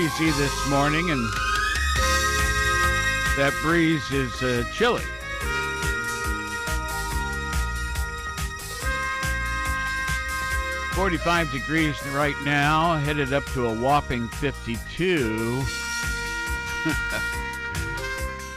breezy 0.00 0.30
this 0.38 0.68
morning, 0.70 1.10
and 1.10 1.28
that 3.36 3.52
breeze 3.60 4.10
is 4.10 4.32
uh, 4.42 4.64
chilly. 4.72 5.02
Forty-five 10.94 11.52
degrees 11.52 12.02
right 12.12 12.34
now, 12.46 12.96
headed 12.96 13.34
up 13.34 13.44
to 13.52 13.66
a 13.66 13.74
whopping 13.74 14.26
fifty-two. 14.28 15.62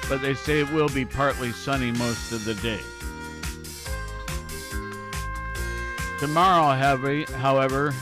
but 0.07 0.21
they 0.21 0.35
say 0.35 0.61
it 0.61 0.71
will 0.71 0.87
be 0.87 1.03
partly 1.03 1.51
sunny 1.51 1.91
most 1.91 2.31
of 2.31 2.45
the 2.45 2.53
day. 2.53 2.79
Tomorrow, 6.19 6.73
however, 6.73 7.25
however, 7.33 7.93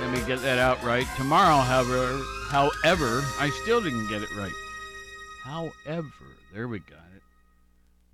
let 0.00 0.10
me 0.12 0.24
get 0.26 0.40
that 0.42 0.58
out 0.58 0.82
right. 0.82 1.06
Tomorrow, 1.16 1.58
however, 1.58 2.20
however, 2.48 3.22
I 3.38 3.50
still 3.62 3.80
didn't 3.80 4.08
get 4.08 4.22
it 4.22 4.34
right. 4.36 4.52
However, 5.42 6.12
there 6.52 6.68
we 6.68 6.78
got 6.78 7.08
it. 7.14 7.22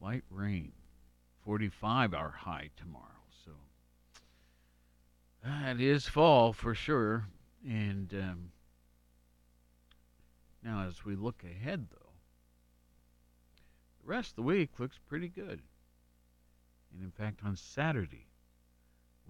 Light 0.01 0.25
rain, 0.31 0.73
45 1.45 2.15
our 2.15 2.31
high 2.31 2.71
tomorrow. 2.77 3.05
So 3.45 3.53
that 5.45 5.81
is 5.81 6.09
fall 6.09 6.53
for 6.53 6.75
sure. 6.75 7.27
And 7.67 8.13
um, 8.15 8.51
now, 10.63 10.87
as 10.89 11.05
we 11.05 11.17
look 11.17 11.45
ahead, 11.45 11.87
though, 11.91 12.13
the 14.03 14.09
rest 14.09 14.31
of 14.31 14.37
the 14.37 14.43
week 14.43 14.71
looks 14.79 14.99
pretty 15.07 15.29
good. 15.29 15.61
And 16.93 17.03
in 17.03 17.11
fact, 17.11 17.41
on 17.45 17.57
Saturday, 17.57 18.24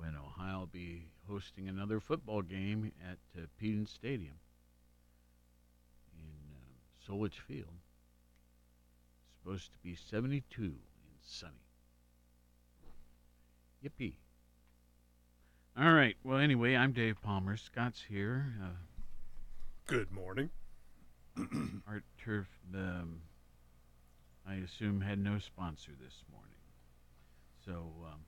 when 0.05 0.17
Ohio 0.17 0.61
will 0.61 0.67
be 0.67 1.07
hosting 1.29 1.69
another 1.69 1.99
football 1.99 2.43
game 2.43 2.93
at 3.03 3.19
uh, 3.41 3.47
Peden 3.59 3.87
Stadium 3.87 4.35
in 6.13 6.29
uh, 6.53 7.13
Solich 7.13 7.41
Field. 7.49 7.73
It's 9.29 9.43
supposed 9.43 9.73
to 9.73 9.79
be 9.79 9.95
72 9.95 10.63
and 10.63 10.75
sunny. 11.23 11.53
Yippee. 13.83 14.15
All 15.79 15.93
right. 15.93 16.17
Well, 16.23 16.39
anyway, 16.39 16.77
I'm 16.77 16.93
Dave 16.93 17.21
Palmer. 17.23 17.57
Scott's 17.57 18.03
here. 18.09 18.55
Uh, 18.63 18.69
Good 19.87 20.13
morning. 20.13 20.51
Art 21.89 22.05
Turf, 22.23 22.47
um, 22.75 23.23
I 24.47 24.57
assume, 24.57 25.01
had 25.01 25.19
no 25.19 25.39
sponsor 25.39 25.93
this 26.01 26.23
morning. 26.31 26.51
So 27.65 28.07
um, 28.07 28.21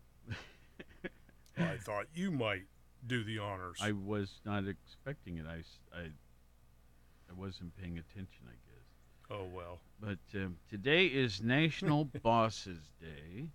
I 1.58 1.76
thought 1.76 2.06
you 2.14 2.30
might 2.30 2.64
do 3.06 3.24
the 3.24 3.38
honors. 3.38 3.78
I 3.80 3.92
was 3.92 4.40
not 4.44 4.64
expecting 4.66 5.38
it. 5.38 5.46
I, 5.46 5.62
I 5.98 7.32
wasn't 7.34 7.76
paying 7.76 7.98
attention, 7.98 8.44
I 8.46 8.52
guess. 8.52 9.30
oh 9.30 9.46
well. 9.52 9.80
But 10.00 10.18
um, 10.34 10.56
today 10.68 11.06
is 11.06 11.42
National 11.42 12.05
Bosses 12.22 12.90
Day. 13.00 13.48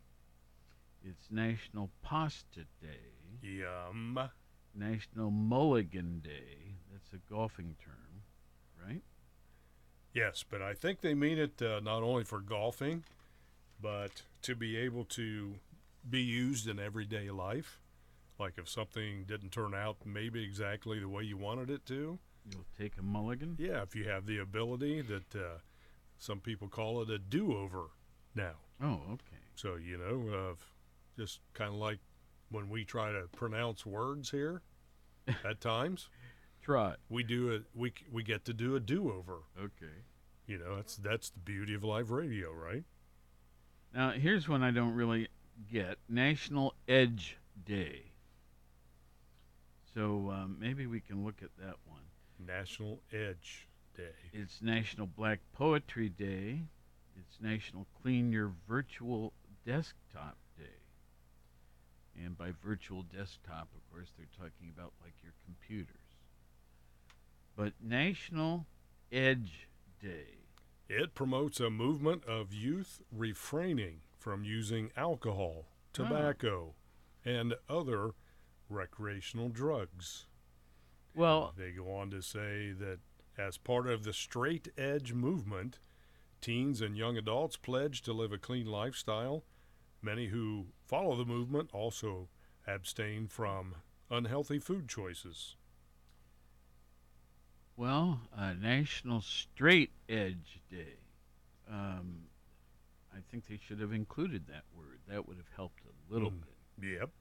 It's 1.04 1.32
National 1.32 1.90
Pasta 2.04 2.62
Day. 2.82 3.42
Yum. 3.42 4.20
National 4.76 5.32
Mulligan 5.32 6.22
Day. 6.24 6.76
That's 6.92 7.10
a 7.14 7.32
golfing 7.32 7.76
term, 7.84 8.24
right? 8.88 9.02
Yes, 10.14 10.44
but 10.48 10.62
I 10.62 10.74
think 10.74 11.02
they 11.02 11.14
mean 11.14 11.38
it 11.38 11.62
uh, 11.62 11.80
not 11.82 12.04
only 12.04 12.24
for 12.24 12.40
golfing, 12.40 13.04
but 13.82 14.24
to 14.44 14.56
be 14.56 14.78
able 14.78 15.06
to 15.06 15.56
be 16.08 16.22
used 16.22 16.68
in 16.68 16.80
everyday 16.80 17.30
life. 17.32 17.80
Like 18.42 18.58
if 18.58 18.68
something 18.68 19.26
didn't 19.28 19.52
turn 19.52 19.76
out 19.76 19.98
maybe 20.04 20.44
exactly 20.44 21.00
the 21.00 21.08
way 21.08 21.22
you 21.22 21.38
wanted 21.38 21.70
it 21.70 21.86
to. 21.86 22.18
You'll 22.52 22.66
take 22.76 22.98
a 22.98 23.04
mulligan. 23.04 23.56
Yeah, 23.60 23.84
if 23.84 23.96
you 23.96 24.06
have 24.10 24.26
the 24.26 24.40
ability 24.40 25.02
that 25.02 25.36
uh, 25.36 25.60
some 26.18 26.40
people 26.40 26.68
call 26.68 27.04
it 27.04 27.10
a 27.12 27.20
do-over 27.20 27.92
now. 28.34 28.56
Oh, 28.82 29.00
okay. 29.14 29.44
So 29.54 29.76
you 29.76 30.00
know, 30.00 30.36
uh, 30.36 30.54
just 31.16 31.40
kind 31.54 31.70
of 31.70 31.80
like 31.80 32.00
when 32.50 32.68
we 32.68 32.84
try 32.84 33.12
to 33.12 33.28
pronounce 33.36 33.86
words 33.86 34.32
here, 34.32 34.64
at 35.46 35.62
times 35.62 36.10
Try 36.64 36.94
it. 36.94 37.00
we 37.10 37.22
do 37.22 37.50
it. 37.50 37.66
We 37.76 37.94
we 38.12 38.24
get 38.24 38.44
to 38.46 38.54
do 38.54 38.76
a 38.76 38.80
do-over. 38.80 39.44
Okay. 39.56 40.02
You 40.48 40.58
know, 40.58 40.78
that's 40.78 40.96
that's 40.96 41.30
the 41.30 41.40
beauty 41.40 41.76
of 41.76 41.84
live 41.84 42.10
radio, 42.10 42.52
right? 42.52 42.86
Now, 43.94 44.12
here's 44.12 44.50
one 44.50 44.64
I 44.64 44.72
don't 44.72 44.96
really 44.96 45.28
get 45.72 45.98
National 46.10 46.74
Edge 46.88 47.38
Day. 47.64 48.11
So 49.94 50.32
um, 50.32 50.58
maybe 50.60 50.88
we 50.88 51.02
can 51.02 51.26
look 51.26 51.42
at 51.42 51.50
that 51.58 51.76
one. 51.86 52.02
National 52.46 53.02
Edge 53.12 53.68
Day. 53.96 54.32
It's 54.34 54.62
National 54.62 55.06
Black 55.06 55.40
Poetry 55.54 56.10
Day. 56.10 56.62
It's 57.18 57.42
National 57.42 57.86
Clean 58.02 58.32
Your 58.32 58.52
Virtual 58.68 59.34
Desktop 59.66 60.38
Day. 60.58 60.64
And 62.24 62.38
by 62.38 62.52
virtual 62.64 63.04
desktop, 63.04 63.70
of 63.76 63.92
course, 63.92 64.12
they're 64.18 64.28
talking 64.38 64.72
about 64.74 64.94
like 65.04 65.14
your 65.24 65.34
computers. 65.46 65.96
But 67.56 67.74
National 67.82 68.66
Edge 69.12 69.68
Day. 70.02 70.38
It 70.88 71.16
promotes 71.16 71.60
a 71.60 71.70
movement 71.70 72.26
of 72.26 72.54
youth 72.54 73.02
refraining 73.12 74.02
from 74.18 74.44
using 74.44 74.92
alcohol, 74.98 75.66
tobacco, 75.94 76.74
and 77.24 77.56
other 77.70 78.12
recreational 78.72 79.50
drugs. 79.50 80.26
Well, 81.14 81.54
They 81.58 81.72
go 81.72 81.94
on 81.96 82.10
to 82.12 82.22
say 82.22 82.72
that 82.72 83.00
as 83.38 83.58
part 83.58 83.88
of 83.88 84.04
the 84.04 84.14
straight 84.14 84.70
edge 84.78 85.14
movement, 85.14 85.80
teens 86.40 86.82
and 86.82 86.98
young 86.98 87.18
adults 87.18 87.58
pledge 87.58 88.02
to 88.04 88.14
live 88.14 88.32
a 88.32 88.38
clean 88.38 88.66
lifestyle. 88.66 89.44
Many 90.02 90.28
who 90.28 90.68
follow 90.86 91.16
the 91.16 91.26
movement 91.26 91.70
also 91.74 92.30
abstain 92.66 93.28
from 93.28 93.76
unhealthy 94.10 94.60
food 94.60 94.88
choices. 94.88 95.56
well, 97.78 98.22
uh, 98.38 98.54
National 98.54 99.22
Straight 99.22 99.92
Edge 100.08 100.62
Day. 100.70 100.98
Um, 101.70 102.24
I 103.14 103.20
think 103.32 103.48
they 103.48 103.58
should 103.66 103.80
have 103.80 103.94
included 103.94 104.46
that 104.48 104.64
word. 104.76 105.00
That 105.08 105.28
would 105.28 105.38
have 105.38 105.50
helped 105.56 105.82
a 105.86 106.14
little 106.14 106.32
Mm. 106.32 106.42
bit, 106.80 106.90
Yep. 107.00 107.12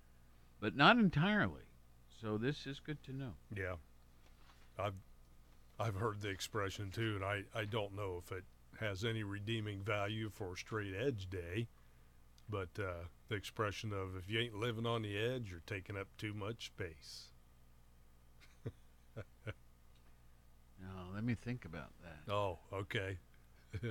But 0.61 0.77
not 0.77 0.99
entirely. 0.99 1.63
So 2.21 2.39
this 2.39 2.67
is 2.67 2.81
good 2.81 3.03
to 3.05 3.13
know. 3.13 3.33
Yeah. 3.57 3.77
I've 4.79 4.95
I've 5.79 5.95
heard 5.95 6.21
the 6.21 6.29
expression 6.29 6.91
too, 6.91 7.17
and 7.17 7.25
I, 7.25 7.45
I 7.55 7.65
don't 7.65 7.97
know 7.97 8.23
if 8.23 8.31
it 8.33 8.45
has 8.79 9.05
any 9.05 9.23
redeeming 9.23 9.83
value 9.83 10.29
for 10.29 10.57
straight 10.57 10.95
edge 10.95 11.29
day. 11.31 11.69
But 12.49 12.69
uh, 12.79 13.05
the 13.29 13.37
expression 13.37 13.93
of 13.93 14.17
if 14.17 14.29
you 14.29 14.41
ain't 14.41 14.55
living 14.55 14.85
on 14.85 15.03
the 15.03 15.17
edge, 15.17 15.51
you're 15.51 15.63
taking 15.67 15.97
up 15.97 16.09
too 16.19 16.35
much 16.35 16.67
space. 16.67 17.29
Now, 20.83 21.15
let 21.15 21.25
me 21.25 21.35
think 21.35 21.65
about 21.65 21.91
that. 22.03 22.33
Oh, 22.33 22.59
okay. 22.73 23.19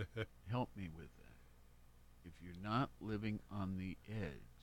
Help 0.49 0.69
me 0.75 0.89
with 0.95 1.09
that. 1.17 2.25
If 2.25 2.33
you're 2.41 2.61
not 2.63 2.89
living 2.99 3.39
on 3.51 3.77
the 3.77 3.95
edge. 4.09 4.58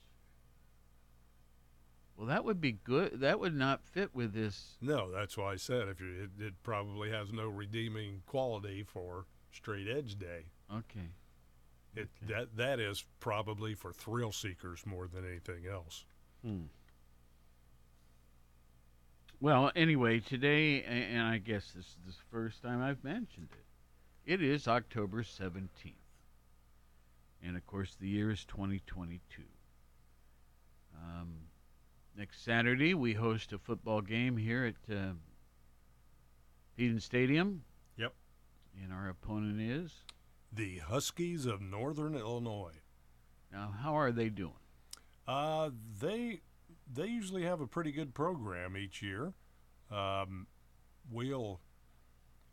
Well, 2.16 2.26
that 2.28 2.44
would 2.44 2.60
be 2.60 2.72
good. 2.72 3.20
That 3.20 3.38
would 3.40 3.54
not 3.54 3.84
fit 3.84 4.14
with 4.14 4.32
this. 4.32 4.76
No, 4.80 5.10
that's 5.10 5.36
why 5.36 5.52
I 5.52 5.56
said 5.56 5.88
if 5.88 6.00
you 6.00 6.30
it, 6.38 6.42
it 6.42 6.54
probably 6.62 7.10
has 7.10 7.30
no 7.32 7.46
redeeming 7.48 8.22
quality 8.26 8.82
for 8.82 9.26
straight 9.52 9.86
edge 9.88 10.18
day. 10.18 10.46
Okay. 10.72 11.10
It 11.94 12.08
Okay. 12.24 12.32
that 12.34 12.56
that 12.56 12.80
is 12.80 13.04
probably 13.20 13.74
for 13.74 13.92
thrill 13.92 14.32
seekers 14.32 14.86
more 14.86 15.06
than 15.08 15.26
anything 15.26 15.66
else. 15.70 16.04
Hmm. 16.42 16.64
Well, 19.38 19.70
anyway, 19.76 20.20
today, 20.20 20.82
and 20.82 21.22
I 21.22 21.36
guess 21.38 21.72
this 21.72 21.84
is 21.84 21.96
the 22.06 22.12
first 22.30 22.62
time 22.62 22.80
I've 22.80 23.04
mentioned 23.04 23.48
it, 23.52 24.32
it 24.32 24.42
is 24.42 24.66
October 24.66 25.22
17th. 25.22 25.68
And 27.42 27.54
of 27.56 27.66
course, 27.66 27.94
the 28.00 28.08
year 28.08 28.30
is 28.30 28.46
2022. 28.46 29.42
Um, 30.96 31.45
Next 32.18 32.42
Saturday, 32.42 32.94
we 32.94 33.12
host 33.12 33.52
a 33.52 33.58
football 33.58 34.00
game 34.00 34.38
here 34.38 34.64
at 34.64 34.94
uh, 34.94 35.12
Peden 36.74 36.98
Stadium. 36.98 37.64
Yep. 37.98 38.14
And 38.82 38.90
our 38.90 39.10
opponent 39.10 39.60
is. 39.60 40.02
The 40.50 40.78
Huskies 40.78 41.44
of 41.44 41.60
Northern 41.60 42.14
Illinois. 42.14 42.80
Now, 43.52 43.74
how 43.82 43.94
are 43.98 44.12
they 44.12 44.30
doing? 44.30 44.54
Uh, 45.28 45.70
they 46.00 46.40
they 46.90 47.06
usually 47.06 47.42
have 47.42 47.60
a 47.60 47.66
pretty 47.66 47.92
good 47.92 48.14
program 48.14 48.78
each 48.78 49.02
year. 49.02 49.34
Um, 49.90 50.46
we'll 51.10 51.60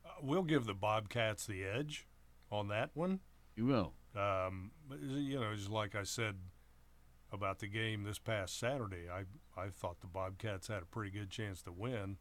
uh, 0.06 0.10
we'll 0.22 0.44
give 0.44 0.66
the 0.66 0.74
Bobcats 0.74 1.46
the 1.46 1.64
edge 1.64 2.06
on 2.52 2.68
that 2.68 2.90
one. 2.96 3.22
You 3.56 3.68
will. 3.68 3.94
Um, 4.14 4.72
you 5.02 5.40
know, 5.40 5.56
just 5.56 5.70
like 5.70 5.96
I 5.96 6.04
said 6.04 6.36
about 7.32 7.60
the 7.60 7.68
game 7.68 8.04
this 8.04 8.20
past 8.20 8.60
Saturday, 8.60 9.10
I 9.10 9.24
I 9.58 9.70
thought 9.70 10.02
the 10.02 10.08
Bobcats 10.08 10.68
had 10.68 10.84
a 10.84 10.86
pretty 10.86 11.12
good 11.12 11.30
chance 11.30 11.62
to 11.64 11.72
win, 11.72 12.18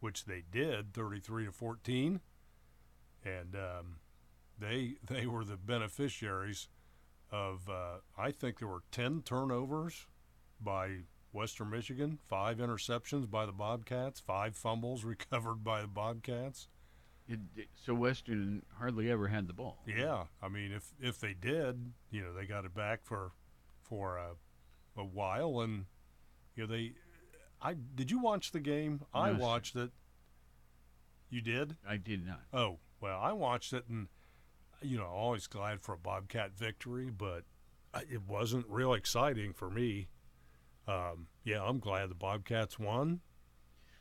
which 0.00 0.24
they 0.24 0.42
did, 0.50 0.92
thirty-three 0.94 1.46
to 1.46 1.52
fourteen, 1.52 2.20
and 3.24 3.54
um, 3.54 3.96
they 4.58 4.96
they 5.06 5.26
were 5.26 5.44
the 5.44 5.56
beneficiaries 5.56 6.68
of 7.30 7.68
uh, 7.68 7.98
I 8.16 8.30
think 8.30 8.58
there 8.58 8.68
were 8.68 8.82
ten 8.90 9.22
turnovers 9.22 10.06
by 10.60 11.00
Western 11.32 11.70
Michigan, 11.70 12.18
five 12.26 12.56
interceptions 12.58 13.30
by 13.30 13.44
the 13.46 13.52
Bobcats, 13.52 14.18
five 14.20 14.56
fumbles 14.56 15.04
recovered 15.04 15.62
by 15.62 15.82
the 15.82 15.86
Bobcats. 15.88 16.68
It, 17.28 17.40
it- 17.56 17.68
so 17.74 17.94
Western 17.94 18.62
hardly 18.78 19.10
ever 19.10 19.28
had 19.28 19.46
the 19.46 19.52
ball. 19.52 19.82
Yeah, 19.86 20.24
I 20.42 20.48
mean, 20.48 20.72
if 20.72 20.92
if 21.00 21.18
they 21.20 21.34
did, 21.34 21.92
you 22.10 22.22
know, 22.22 22.32
they 22.32 22.46
got 22.46 22.64
it 22.64 22.74
back 22.74 23.00
for 23.04 23.32
for 23.82 24.16
a, 24.16 24.30
a 25.00 25.04
while, 25.04 25.60
and 25.60 25.84
you 26.58 26.66
know, 26.66 26.72
they. 26.72 26.92
I 27.62 27.74
did 27.94 28.10
you 28.10 28.18
watch 28.18 28.52
the 28.52 28.60
game? 28.60 29.00
I 29.14 29.30
No, 29.30 29.38
sir. 29.38 29.42
watched 29.44 29.76
it. 29.76 29.90
You 31.30 31.40
did? 31.40 31.76
I 31.88 31.96
did 31.96 32.26
not. 32.26 32.40
Oh 32.52 32.78
well, 33.00 33.20
I 33.20 33.32
watched 33.32 33.72
it, 33.72 33.84
and 33.88 34.08
you 34.82 34.96
know, 34.98 35.06
always 35.06 35.46
glad 35.46 35.80
for 35.82 35.94
a 35.94 35.98
Bobcat 35.98 36.52
victory, 36.56 37.10
but 37.10 37.44
it 38.10 38.22
wasn't 38.22 38.66
real 38.68 38.92
exciting 38.94 39.52
for 39.52 39.70
me. 39.70 40.08
Um, 40.86 41.26
yeah, 41.44 41.62
I'm 41.62 41.78
glad 41.80 42.10
the 42.10 42.14
Bobcats 42.14 42.78
won, 42.78 43.20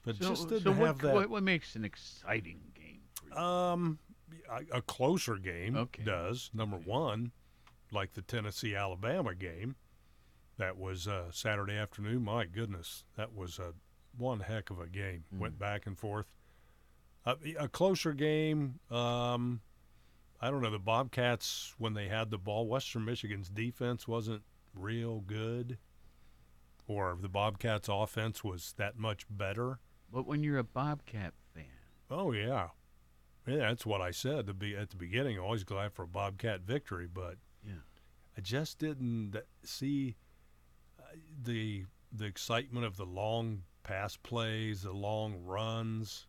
but 0.03 0.15
so, 0.15 0.29
just 0.29 0.47
didn't 0.49 0.63
so 0.63 0.71
what, 0.71 0.87
have 0.87 1.01
that. 1.01 1.15
what, 1.15 1.29
what 1.29 1.43
makes 1.43 1.75
an 1.75 1.83
exciting 1.83 2.59
game 2.75 3.01
for 3.13 3.25
you? 3.27 3.35
Um, 3.35 3.99
a, 4.49 4.77
a 4.77 4.81
closer 4.81 5.35
game 5.35 5.75
Okay. 5.75 6.03
does 6.03 6.49
number 6.53 6.77
Okay. 6.77 6.89
one, 6.89 7.31
like 7.91 8.13
the 8.13 8.21
Tennessee 8.21 8.73
Alabama 8.75 9.35
game, 9.35 9.75
that 10.57 10.77
was 10.77 11.07
uh, 11.07 11.31
Saturday 11.31 11.75
afternoon. 11.75 12.23
My 12.23 12.45
goodness, 12.45 13.03
that 13.15 13.33
was 13.35 13.59
a 13.59 13.73
one 14.17 14.39
heck 14.41 14.69
of 14.69 14.79
a 14.79 14.87
game. 14.87 15.23
Went 15.31 15.59
back 15.59 15.85
and 15.85 15.97
forth. 15.97 16.25
A, 17.25 17.35
a 17.59 17.67
closer 17.67 18.13
game. 18.13 18.79
Um, 18.89 19.61
I 20.41 20.49
don't 20.49 20.61
know. 20.61 20.71
The 20.71 20.79
Bobcats 20.79 21.75
when 21.77 21.93
they 21.93 22.07
had 22.07 22.31
the 22.31 22.37
ball, 22.37 22.67
Western 22.67 23.05
Michigan's 23.05 23.49
defense 23.49 24.07
wasn't 24.07 24.43
real 24.73 25.19
good, 25.21 25.77
or 26.87 27.17
the 27.19 27.29
Bobcats' 27.29 27.89
offense 27.91 28.43
was 28.43 28.73
that 28.77 28.97
much 28.97 29.25
better. 29.29 29.79
but 30.11 30.25
when 30.25 30.43
you're 30.43 30.57
a 30.59 30.63
Bobcat 30.63 31.33
fan, 31.53 31.65
Oh 32.09 32.31
yeah, 32.31 32.69
yeah. 33.45 33.57
That's 33.57 33.85
what 33.85 34.01
I 34.01 34.11
said 34.11 34.47
to 34.47 34.53
be 34.53 34.75
at 34.75 34.89
the 34.91 34.95
beginning. 34.95 35.37
Always 35.37 35.63
glad 35.65 35.91
for 35.93 36.03
a 36.03 36.07
Bobcat 36.07 36.61
victory, 36.61 37.07
but 37.11 37.35
Yeah. 37.65 37.73
I 38.37 38.41
just 38.41 38.79
didn't 38.79 39.35
see 39.63 40.15
the 41.43 41.85
the 42.11 42.25
excitement 42.25 42.85
of 42.85 42.97
the 42.97 43.05
long 43.05 43.63
pass 43.83 44.17
plays, 44.17 44.81
the 44.81 44.91
long 44.91 45.35
runs 45.43 46.27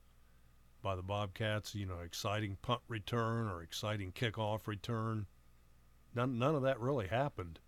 by 0.82 0.94
the 0.96 1.02
Bobcats. 1.02 1.74
You 1.74 1.86
know, 1.86 1.98
exciting 2.04 2.56
punt 2.62 2.80
return 2.88 3.48
or 3.48 3.62
exciting 3.62 4.12
kickoff 4.12 4.66
return. 4.66 5.26
None 6.14 6.38
none 6.38 6.54
of 6.54 6.62
that 6.62 6.80
really 6.80 7.08
happened. 7.08 7.58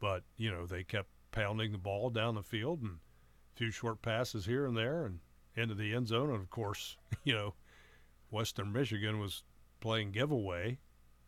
But 0.00 0.24
you 0.36 0.50
know, 0.50 0.66
they 0.66 0.84
kept 0.84 1.08
pounding 1.30 1.72
the 1.72 1.78
ball 1.78 2.10
down 2.10 2.34
the 2.34 2.42
field 2.42 2.82
and 2.82 2.98
a 3.54 3.56
few 3.56 3.70
short 3.70 4.02
passes 4.02 4.46
here 4.46 4.66
and 4.66 4.76
there 4.76 5.04
and 5.04 5.20
into 5.54 5.74
the 5.74 5.94
end 5.94 6.08
zone. 6.08 6.30
And 6.30 6.40
of 6.40 6.50
course, 6.50 6.96
you 7.24 7.34
know, 7.34 7.54
Western 8.30 8.72
Michigan 8.72 9.18
was 9.18 9.42
playing 9.80 10.12
giveaway 10.12 10.78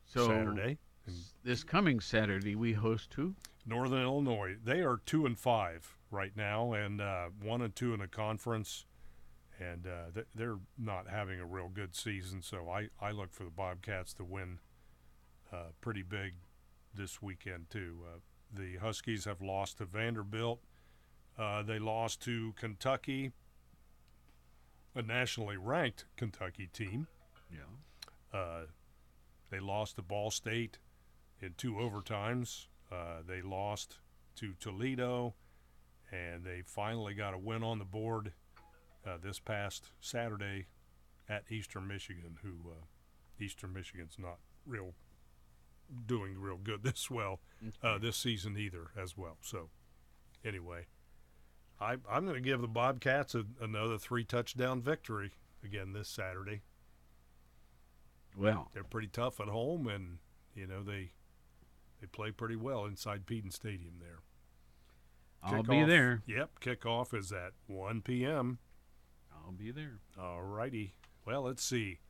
so 0.07 0.29
Saturday. 0.29 0.79
This 1.43 1.65
coming 1.65 2.01
Saturday 2.01 2.55
we 2.55 2.73
host 2.73 3.15
who? 3.15 3.35
Northern 3.67 4.03
Illinois. 4.03 4.57
They 4.63 4.81
are 4.81 5.01
two 5.05 5.27
and 5.27 5.39
five 5.39 5.97
right 6.11 6.33
now, 6.37 6.73
and 6.73 7.01
uh, 7.01 7.27
one 7.43 7.63
and 7.63 7.75
two 7.75 7.95
in 7.95 8.01
the 8.01 8.09
conference, 8.09 8.85
and 9.59 9.87
uh, 9.87 10.11
th- 10.13 10.27
they're 10.35 10.59
not 10.79 11.09
having 11.09 11.41
a 11.41 11.47
real 11.47 11.69
good 11.69 11.95
season. 11.95 12.43
So 12.43 12.69
I, 12.71 12.89
I 13.01 13.11
look 13.13 13.33
for 13.33 13.45
the 13.45 13.51
Bobcats 13.51 14.13
to 14.15 14.25
win 14.25 14.59
uh, 15.53 15.73
pretty 15.81 16.03
big 16.03 16.35
this 16.95 17.23
weekend 17.23 17.71
too. 17.71 17.99
Uh, 18.07 18.19
the 18.53 18.77
Huskies 18.77 19.25
have 19.25 19.41
lost 19.41 19.79
to 19.79 19.85
Vanderbilt. 19.85 20.61
Uh, 21.39 21.63
they 21.63 21.79
lost 21.79 22.21
to 22.23 22.53
Kentucky, 22.57 23.33
a 24.95 25.03
nationally 25.03 25.57
ranked 25.57 26.05
Kentucky 26.17 26.69
team. 26.73 27.09
Yeah. 27.51 28.39
Uh, 28.39 28.61
they 29.51 29.59
lost 29.59 29.97
to 29.97 30.03
Ball 30.03 30.31
State 30.31 30.79
in 31.45 31.55
two 31.57 31.75
overtimes. 31.75 32.67
Uh, 32.91 33.23
they 33.27 33.43
lost 33.43 33.99
to 34.37 34.55
Toledo, 34.59 35.35
and 36.11 36.45
they 36.45 36.63
finally 36.65 37.15
got 37.15 37.35
a 37.35 37.39
win 37.39 37.63
on 37.63 37.79
the 37.79 37.85
board 37.85 38.33
uh, 39.07 39.17
this 39.23 39.39
past 39.39 39.91
Saturday 40.01 40.67
at 41.29 41.45
Eastern 41.51 41.87
Michigan. 41.87 42.39
Who 42.43 42.71
uh, 42.71 42.85
Eastern 43.39 43.73
Michigan's 43.73 44.17
not 44.19 44.39
real 44.67 44.95
doing 46.07 46.39
real 46.39 46.57
good 46.57 46.83
this 46.85 47.11
well 47.11 47.41
uh, 47.83 47.99
this 47.99 48.17
season 48.17 48.57
either 48.59 48.89
as 49.01 49.17
well. 49.17 49.37
So 49.43 49.69
anyway, 50.45 50.87
I, 51.81 51.97
I'm 52.11 52.25
going 52.25 52.35
to 52.35 52.41
give 52.41 52.61
the 52.61 52.69
Bobcats 52.69 53.35
a, 53.35 53.45
another 53.61 53.99
three 53.99 54.25
touchdown 54.25 54.81
victory 54.81 55.33
again 55.65 55.93
this 55.93 56.09
Saturday 56.09 56.63
Well, 58.37 58.69
they're 58.73 58.85
pretty 58.85 59.09
tough 59.09 59.41
at 59.41 59.49
home, 59.49 59.87
and 59.89 60.19
you 60.55 60.67
know 60.67 60.83
they 60.83 61.13
they 62.05 62.09
play 62.09 62.31
pretty 62.31 62.57
well 62.57 62.85
inside 62.85 63.25
Peden 63.25 63.51
Stadium 63.51 63.95
there. 63.99 64.19
I'll 65.43 65.63
be 65.63 65.85
there. 65.85 66.23
Yep, 66.27 66.61
kickoff 66.61 67.15
is 67.15 67.33
at 67.33 67.53
1 67.67 68.03
p.m. 68.03 68.59
I'll 69.35 69.53
be 69.53 69.71
there. 69.71 70.01
All 70.21 70.43
righty. 70.43 70.95
Well, 71.27 71.43
let's 71.43 71.65
see. 71.65 72.01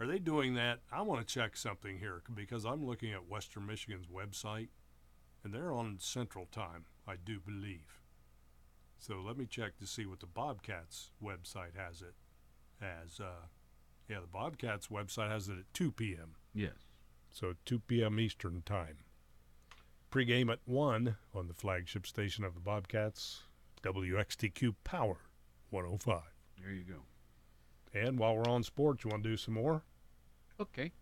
Are 0.00 0.06
they 0.06 0.18
doing 0.18 0.54
that? 0.54 0.80
I 0.90 1.02
want 1.02 1.26
to 1.26 1.34
check 1.34 1.56
something 1.56 1.98
here 1.98 2.22
because 2.34 2.64
I'm 2.64 2.84
looking 2.84 3.12
at 3.12 3.28
Western 3.28 3.66
Michigan's 3.66 4.06
website, 4.06 4.68
and 5.42 5.52
they're 5.52 5.72
on 5.72 5.98
Central 6.00 6.46
Time, 6.50 6.86
I 7.06 7.16
do 7.16 7.38
believe. 7.38 8.00
So 8.98 9.22
let 9.24 9.36
me 9.36 9.46
check 9.46 9.78
to 9.78 9.86
see 9.86 10.06
what 10.06 10.20
the 10.20 10.26
Bobcats 10.26 11.10
website 11.22 11.76
has 11.76 12.00
it 12.02 12.14
as. 12.82 13.20
Uh, 13.20 13.46
yeah, 14.08 14.20
the 14.20 14.26
Bobcats 14.26 14.88
website 14.88 15.30
has 15.30 15.48
it 15.48 15.58
at 15.58 15.74
2 15.74 15.92
p.m. 15.92 16.36
Yes. 16.54 16.72
So 17.30 17.54
2 17.64 17.80
p.m. 17.80 18.20
Eastern 18.20 18.62
Time. 18.64 18.98
Pre-game 20.14 20.48
at 20.48 20.60
1 20.64 21.16
on 21.34 21.48
the 21.48 21.54
flagship 21.54 22.06
station 22.06 22.44
of 22.44 22.54
the 22.54 22.60
Bobcats, 22.60 23.42
WXTQ 23.82 24.76
Power 24.84 25.16
105. 25.70 26.20
There 26.62 26.72
you 26.72 26.84
go. 26.84 27.98
And 27.98 28.16
while 28.16 28.36
we're 28.36 28.48
on 28.48 28.62
sports, 28.62 29.02
you 29.02 29.10
want 29.10 29.24
to 29.24 29.30
do 29.30 29.36
some 29.36 29.54
more? 29.54 29.82
Okay. 30.60 30.92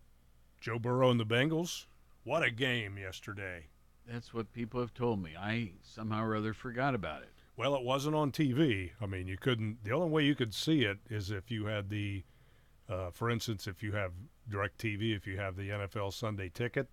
Joe 0.59 0.79
Burrow 0.79 1.11
and 1.11 1.19
the 1.19 1.27
Bengals. 1.27 1.85
What 2.23 2.41
a 2.41 2.49
game 2.49 2.97
yesterday. 2.97 3.67
That's 4.11 4.33
what 4.33 4.51
people 4.51 4.79
have 4.79 4.95
told 4.95 5.21
me. 5.21 5.33
I 5.39 5.73
somehow 5.83 6.23
or 6.23 6.35
other 6.35 6.55
forgot 6.55 6.95
about 6.95 7.21
it. 7.21 7.29
Well, 7.55 7.75
it 7.75 7.83
wasn't 7.83 8.15
on 8.15 8.31
TV. 8.31 8.93
I 8.99 9.05
mean, 9.05 9.27
you 9.27 9.37
couldn't. 9.37 9.83
The 9.83 9.91
only 9.91 10.09
way 10.09 10.23
you 10.23 10.33
could 10.33 10.55
see 10.55 10.85
it 10.85 10.97
is 11.07 11.29
if 11.29 11.51
you 11.51 11.67
had 11.67 11.91
the, 11.91 12.23
uh, 12.89 13.11
for 13.11 13.29
instance, 13.29 13.67
if 13.67 13.83
you 13.83 13.91
have 13.91 14.13
DirecTV, 14.49 15.15
if 15.15 15.27
you 15.27 15.37
have 15.37 15.55
the 15.55 15.69
NFL 15.69 16.13
Sunday 16.13 16.49
Ticket, 16.49 16.89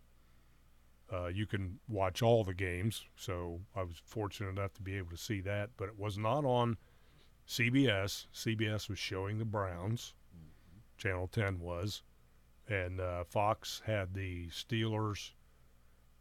uh, 1.12 1.26
you 1.26 1.46
can 1.46 1.78
watch 1.88 2.22
all 2.22 2.44
the 2.44 2.54
games. 2.54 3.04
So 3.16 3.60
I 3.74 3.82
was 3.82 4.00
fortunate 4.04 4.50
enough 4.50 4.74
to 4.74 4.82
be 4.82 4.96
able 4.96 5.10
to 5.10 5.16
see 5.16 5.40
that, 5.42 5.70
but 5.76 5.88
it 5.88 5.98
was 5.98 6.16
not 6.16 6.44
on 6.44 6.76
CBS. 7.46 8.26
CBS 8.34 8.88
was 8.88 8.98
showing 8.98 9.38
the 9.38 9.44
Browns. 9.44 10.14
Channel 10.98 11.28
10 11.28 11.60
was, 11.60 12.02
and 12.68 13.00
uh, 13.00 13.24
Fox 13.24 13.82
had 13.86 14.14
the 14.14 14.48
Steelers. 14.48 15.32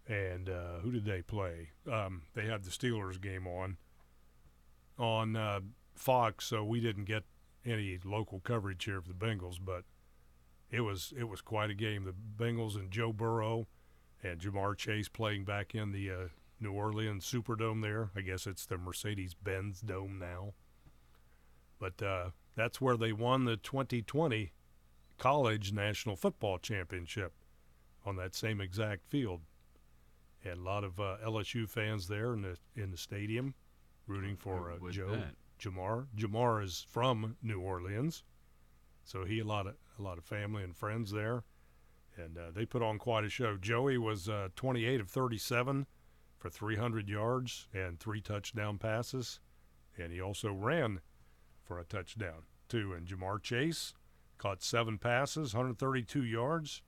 And 0.08 0.50
uh, 0.50 0.80
who 0.82 0.92
did 0.92 1.06
they 1.06 1.22
play? 1.22 1.70
Um, 1.92 2.24
they 2.34 2.46
had 2.46 2.64
the 2.64 2.72
Steelers 2.72 3.22
game 3.22 3.46
on 3.46 3.78
on 4.98 5.36
uh, 5.36 5.60
Fox, 5.94 6.46
so 6.46 6.64
we 6.64 6.80
didn't 6.80 7.06
get 7.06 7.24
any 7.66 8.00
local 8.04 8.40
coverage 8.40 8.86
here 8.86 8.98
of 8.98 9.08
the 9.08 9.14
Bengals, 9.14 9.60
but 9.64 9.84
it 10.72 10.82
was 10.82 11.14
it 11.16 11.26
was 11.26 11.42
quite 11.42 11.70
a 11.70 11.76
game. 11.76 12.06
The 12.06 12.16
Bengals 12.44 12.76
and 12.76 12.90
Joe 12.90 13.14
Burrow 13.14 13.68
and 14.24 14.40
Ja'Marr 14.40 14.76
Chase 14.78 15.08
playing 15.08 15.46
back 15.46 15.74
in 15.76 15.92
the 15.92 16.10
uh, 16.10 16.28
New 16.60 16.74
Orleans 16.74 17.26
Superdome 17.26 17.82
there. 17.82 18.10
I 18.16 18.22
guess 18.22 18.46
it's 18.46 18.66
the 18.66 18.78
Mercedes 18.78 19.34
Benz 19.34 19.82
Dome 19.82 20.20
now. 20.20 20.54
But 21.80 22.02
uh, 22.02 22.30
that's 22.56 22.82
where 22.82 22.98
they 22.98 23.14
won 23.14 23.46
the 23.46 23.56
2020 23.56 24.52
College 25.18 25.72
National 25.72 26.16
Football 26.16 26.58
Championship 26.58 27.34
on 28.06 28.16
that 28.18 28.36
same 28.36 28.60
exact 28.60 29.08
field. 29.10 29.42
And 30.44 30.60
a 30.60 30.64
lot 30.64 30.84
of 30.84 31.00
uh, 31.00 31.18
LSU 31.26 31.70
fans 31.70 32.08
there 32.08 32.34
in 32.34 32.42
the 32.42 32.58
in 32.76 32.92
the 32.92 32.98
stadium, 32.98 33.54
rooting 34.08 34.38
for 34.38 34.72
uh, 34.72 34.92
Joe 34.92 35.12
that. 35.12 35.36
Ja'Marr. 35.62 36.08
Ja'Marr 36.16 36.64
is 36.64 36.86
from 36.90 37.36
New 37.44 37.60
Orleans, 37.60 38.24
so 39.04 39.26
he 39.26 39.40
a 39.40 39.44
lot 39.44 39.68
of 39.68 39.76
a 39.98 40.02
lot 40.02 40.18
of 40.18 40.24
family 40.24 40.64
and 40.64 40.74
friends 40.74 41.12
there, 41.12 41.44
and 42.20 42.38
uh, 42.38 42.52
they 42.54 42.66
put 42.66 42.82
on 42.82 42.98
quite 42.98 43.24
a 43.24 43.30
show. 43.30 43.58
Joey 43.58 43.98
was 43.98 44.28
uh, 44.28 44.50
28 44.56 45.02
of 45.02 45.10
37 45.10 45.86
for 46.38 46.50
300 46.50 47.10
yards 47.10 47.68
and 47.74 48.00
three 48.00 48.22
touchdown 48.22 48.78
passes, 48.78 49.40
and 49.98 50.12
he 50.12 50.22
also 50.22 50.52
ran 50.52 51.02
for 51.64 51.80
a 51.80 51.84
touchdown 51.84 52.44
too. 52.68 52.94
And 52.94 53.08
Ja'Marr 53.08 53.42
Chase 53.42 53.94
caught 54.38 54.64
seven 54.64 54.98
passes, 54.98 55.54
132 55.54 56.24
yards, 56.24 56.82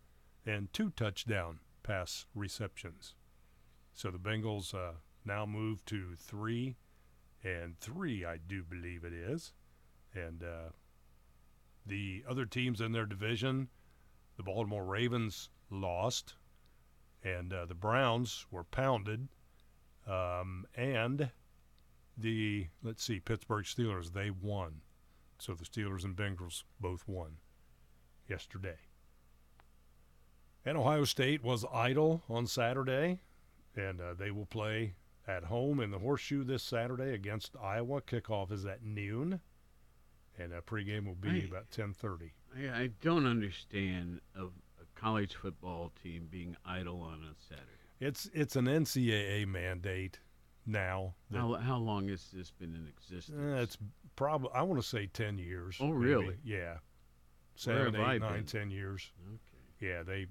and 0.45 0.71
two 0.73 0.89
touchdown 0.91 1.59
pass 1.83 2.25
receptions. 2.33 3.15
So 3.93 4.09
the 4.09 4.17
Bengals 4.17 4.73
uh, 4.73 4.93
now 5.25 5.45
move 5.45 5.85
to 5.85 6.15
three 6.17 6.77
and 7.43 7.77
three, 7.79 8.23
I 8.25 8.38
do 8.38 8.63
believe 8.63 9.03
it 9.03 9.13
is. 9.13 9.53
And 10.13 10.43
uh, 10.43 10.71
the 11.85 12.23
other 12.27 12.45
teams 12.45 12.81
in 12.81 12.91
their 12.91 13.05
division, 13.05 13.69
the 14.38 14.43
Baltimore 14.43 14.85
Ravens 14.85 15.50
lost, 15.69 16.35
and 17.23 17.53
uh, 17.53 17.65
the 17.65 17.75
Browns 17.75 18.45
were 18.51 18.63
pounded, 18.63 19.27
um, 20.07 20.65
and 20.75 21.29
the 22.17 22.67
let's 22.83 23.03
see, 23.03 23.19
Pittsburgh 23.19 23.65
Steelers 23.65 24.13
they 24.13 24.29
won. 24.29 24.81
So 25.39 25.53
the 25.53 25.65
Steelers 25.65 26.03
and 26.03 26.15
Bengals 26.15 26.63
both 26.79 27.07
won 27.07 27.38
yesterday. 28.27 28.77
And 30.63 30.77
Ohio 30.77 31.05
State 31.05 31.43
was 31.43 31.65
idle 31.73 32.21
on 32.29 32.45
Saturday, 32.45 33.21
and 33.75 34.00
uh, 34.00 34.13
they 34.13 34.29
will 34.29 34.45
play 34.45 34.93
at 35.27 35.45
home 35.45 35.79
in 35.79 35.89
the 35.89 35.97
Horseshoe 36.00 36.43
this 36.43 36.61
Saturday 36.61 37.13
against 37.13 37.55
Iowa. 37.59 38.01
Kickoff 38.01 38.51
is 38.51 38.65
at 38.65 38.83
noon, 38.83 39.41
and 40.38 40.53
a 40.53 40.61
pregame 40.61 41.07
will 41.07 41.15
be 41.15 41.29
Right. 41.29 41.50
about 41.50 41.71
10:30. 41.71 42.31
I, 42.58 42.81
I 42.84 42.89
don't 43.01 43.25
understand 43.25 44.22
a, 44.36 44.43
a 44.43 44.50
college 44.96 45.36
football 45.36 45.91
team 46.03 46.27
being 46.29 46.55
idle 46.65 47.01
on 47.01 47.24
a 47.24 47.34
Saturday. 47.48 47.67
It's 48.00 48.29
it's 48.34 48.55
an 48.55 48.65
NCAA 48.65 49.48
mandate 49.48 50.20
now. 50.65 51.13
that- 51.29 51.38
How, 51.39 51.53
how 51.55 51.77
long 51.77 52.08
has 52.10 52.27
this 52.34 52.51
been 52.51 52.74
in 52.75 52.88
existence? 52.88 53.38
Uh, 53.39 53.62
it's 53.62 53.77
probably 54.15 54.50
I 54.53 54.62
want 54.63 54.81
to 54.81 54.88
say 54.88 55.08
ten 55.08 55.38
years. 55.38 55.77
Oh, 55.79 55.88
maybe. 55.88 55.98
really? 56.05 56.38
Yeah, 56.43 56.74
Where 56.74 56.79
seven, 57.55 57.96
eight, 57.96 58.22
nine, 58.22 58.46
ten 58.46 58.72
years. 58.72 59.12
okay. 59.27 59.38
Yeah, 59.88 60.03
they 60.03 60.27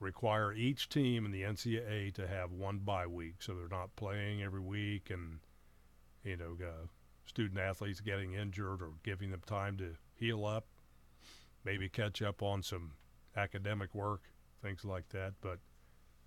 require 0.00 0.52
each 0.52 0.88
team 0.88 1.24
in 1.24 1.30
the 1.32 1.42
NCAA 1.42 2.12
to 2.14 2.26
have 2.26 2.50
one 2.52 2.78
bye 2.78 3.06
week, 3.06 3.36
so 3.40 3.54
they're 3.54 3.68
not 3.68 3.94
playing 3.96 4.42
every 4.42 4.60
week, 4.60 5.10
and 5.10 5.38
you 6.24 6.36
know, 6.36 6.56
uh, 6.60 6.86
student 7.26 7.58
athletes 7.60 8.00
getting 8.00 8.32
injured 8.34 8.80
or 8.82 8.90
giving 9.02 9.30
them 9.30 9.42
time 9.46 9.76
to 9.78 9.94
heal 10.14 10.44
up, 10.46 10.66
maybe 11.64 11.88
catch 11.88 12.22
up 12.22 12.42
on 12.42 12.62
some 12.62 12.92
academic 13.36 13.94
work, 13.94 14.22
things 14.62 14.84
like 14.84 15.08
that. 15.10 15.34
But 15.40 15.58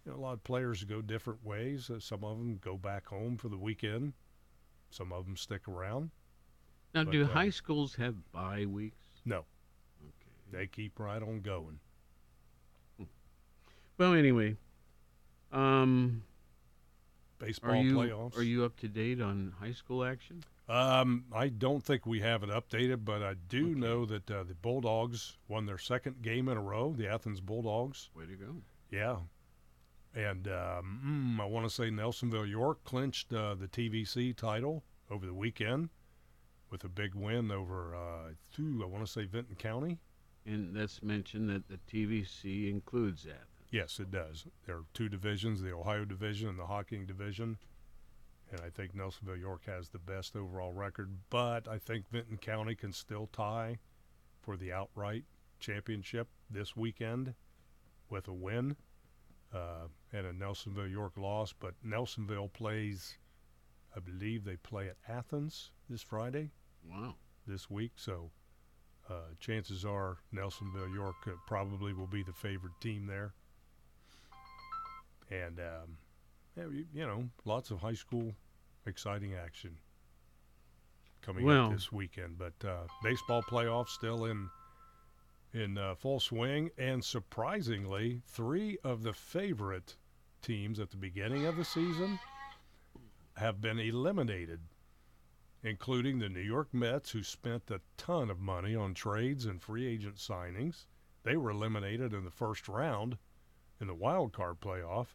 you 0.06 0.12
know, 0.12 0.18
a 0.18 0.22
lot 0.22 0.34
of 0.34 0.44
players 0.44 0.84
go 0.84 1.01
different 1.01 1.44
ways. 1.46 1.89
Uh, 1.89 2.00
some 2.00 2.24
of 2.24 2.38
them 2.38 2.58
go 2.62 2.77
back 2.77 3.08
home 3.08 3.38
for 3.38 3.50
the 3.50 3.58
weekend. 3.58 4.13
Some 4.92 5.12
of 5.12 5.25
them 5.25 5.36
stick 5.36 5.68
around. 5.68 6.12
Now, 6.94 7.04
But, 7.04 7.12
do 7.12 7.24
uh, 7.25 7.27
high 7.27 7.50
schools 7.50 7.96
have 7.96 8.32
bye 8.32 8.65
weeks? 8.65 9.04
No, 9.25 9.39
Okay. 10.01 10.58
they 10.60 10.68
keep 10.68 11.00
right 11.00 11.22
on 11.22 11.42
going. 11.42 11.80
Well, 13.98 14.13
anyway, 14.13 14.58
um, 15.54 16.24
Baseball 17.39 17.72
are 17.72 17.75
you 17.77 17.94
playoffs. 17.96 18.38
are 18.38 18.44
you 18.44 18.63
up 18.65 18.75
to 18.77 18.88
date 18.89 19.22
on 19.22 19.54
high 19.60 19.72
school 19.72 20.04
action? 20.04 20.44
Um, 20.67 21.25
I 21.31 21.50
don't 21.50 21.84
think 21.84 22.05
we 22.07 22.22
have 22.22 22.41
it 22.41 22.50
updated, 22.50 23.05
but 23.05 23.22
I 23.22 23.36
do 23.36 23.72
Okay. 23.72 23.79
know 23.79 24.05
that 24.05 24.29
uh, 24.31 24.43
the 24.43 24.55
Bulldogs 24.55 25.38
won 25.48 25.65
their 25.67 25.77
second 25.77 26.22
game 26.24 26.48
in 26.50 26.57
a 26.57 26.62
row. 26.62 26.93
The 26.98 27.07
Athens 27.07 27.39
Bulldogs, 27.39 28.10
Way 28.15 28.25
to 28.25 28.36
go! 28.36 28.55
yeah, 28.89 29.17
and 30.15 30.48
um, 30.48 31.38
mm, 31.38 31.41
I 31.41 31.45
want 31.45 31.67
to 31.67 31.74
say 31.74 31.89
Nelsonville 31.91 32.50
York 32.50 32.84
clinched 32.84 33.31
uh, 33.31 33.53
the 33.53 33.67
TVC 33.67 34.36
title 34.36 34.84
over 35.12 35.25
the 35.25 35.34
weekend 35.36 35.89
with 36.72 36.84
a 36.84 36.89
big 36.89 37.13
win 37.13 37.51
over. 37.51 37.93
Uh, 37.95 38.29
I 38.57 38.86
want 38.86 39.05
to 39.05 39.12
say 39.12 39.25
Vinton 39.25 39.55
County. 39.57 40.00
And 40.48 40.75
let's 40.75 41.01
mention 41.03 41.48
that 41.48 41.67
the 41.67 41.79
TVC 41.91 42.69
includes 42.72 43.25
Athens. 43.25 43.41
Yes, 43.72 44.00
it 44.00 44.10
does. 44.12 44.45
There 44.65 44.77
are 44.77 44.84
two 44.93 45.10
divisions: 45.10 45.62
the 45.62 45.74
Ohio 45.74 46.05
division 46.05 46.50
and 46.50 46.57
the 46.57 46.67
Hocking 46.67 47.05
division. 47.05 47.57
And 48.52 48.62
I 48.62 48.70
think 48.70 48.96
Nelsonville 48.96 49.40
York 49.40 49.66
has 49.66 49.90
the 49.90 50.00
best 50.00 50.36
overall 50.36 50.72
record, 50.72 51.10
but 51.30 51.68
I 51.68 51.78
think 51.78 52.10
Vinton 52.10 52.38
County 52.38 52.75
can 52.75 52.94
still 52.94 53.28
tie 53.34 53.80
for 54.42 54.56
the 54.56 54.72
outright 54.72 55.24
championship 55.60 56.28
this 56.50 56.75
weekend 56.75 57.34
with 58.10 58.28
a 58.28 58.34
win 58.34 58.75
uh, 59.54 59.88
and 60.14 60.28
a 60.28 60.34
Nelsonville 60.34 60.92
York 60.92 61.14
loss. 61.18 61.54
But 61.58 61.74
Nelsonville 61.86 62.54
plays, 62.54 63.18
I 63.96 64.00
believe 64.00 64.44
they 64.44 64.58
play 64.58 64.90
at 64.90 64.98
Athens 65.08 65.72
this 65.90 66.02
Friday, 66.04 66.52
Wow. 66.88 67.16
this 67.48 67.70
week. 67.70 67.94
So 67.96 68.30
uh, 69.10 69.34
chances 69.40 69.84
are 69.86 70.18
Nelsonville 70.34 70.94
York 70.94 71.16
uh, 71.28 71.32
probably 71.48 71.94
will 71.94 72.08
be 72.08 72.22
the 72.24 72.34
favored 72.34 72.74
team 72.80 73.08
there. 73.08 73.34
And 75.32 75.60
um, 75.60 75.98
yeah, 76.58 76.64
you, 76.72 76.86
you 76.94 77.06
know, 77.06 77.30
lots 77.44 77.72
of 77.72 77.80
high 77.80 77.94
school 77.94 78.34
exciting 78.86 79.34
action 79.34 79.78
coming 81.22 81.46
Well- 81.46 81.68
up 81.68 81.74
this 81.74 81.92
weekend. 81.92 82.38
But 82.38 82.54
uh, 82.68 82.88
baseball 83.04 83.44
playoffs 83.44 83.90
still 83.90 84.26
in 84.26 84.50
in 85.54 85.78
uh, 85.78 85.96
full 85.96 86.20
swing, 86.20 86.70
and 86.78 87.04
surprisingly, 87.04 88.22
three 88.28 88.78
of 88.84 89.04
the 89.04 89.14
favorite 89.14 89.96
teams 90.42 90.80
at 90.82 90.92
the 90.92 90.98
beginning 90.98 91.46
of 91.46 91.56
the 91.56 91.64
season 91.64 92.20
have 93.38 93.62
been 93.62 93.80
eliminated 93.80 94.60
including 95.66 96.20
the 96.20 96.30
New 96.30 96.42
York 96.42 96.68
Mets, 96.72 97.10
who 97.10 97.24
spent 97.24 97.72
a 97.72 97.82
ton 97.98 98.30
of 98.30 98.40
money 98.40 98.76
on 98.76 98.94
trades 98.94 99.46
and 99.46 99.60
free 99.60 99.88
agent 99.88 100.18
signings. 100.18 100.86
They 101.24 101.36
were 101.36 101.50
eliminated 101.50 102.14
in 102.14 102.24
the 102.24 102.30
first 102.30 102.68
round 102.68 103.18
in 103.82 103.88
the 103.88 103.96
wild 103.96 104.32
card 104.32 104.60
playoff. 104.62 105.08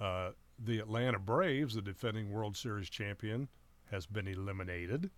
Uh, 0.00 0.30
the 0.58 0.78
Atlanta 0.78 1.18
Braves, 1.18 1.74
the 1.74 1.82
defending 1.82 2.30
World 2.30 2.56
Series 2.56 2.88
champion, 2.88 3.48
has 3.90 4.06
been 4.06 4.26
eliminated. 4.26 5.10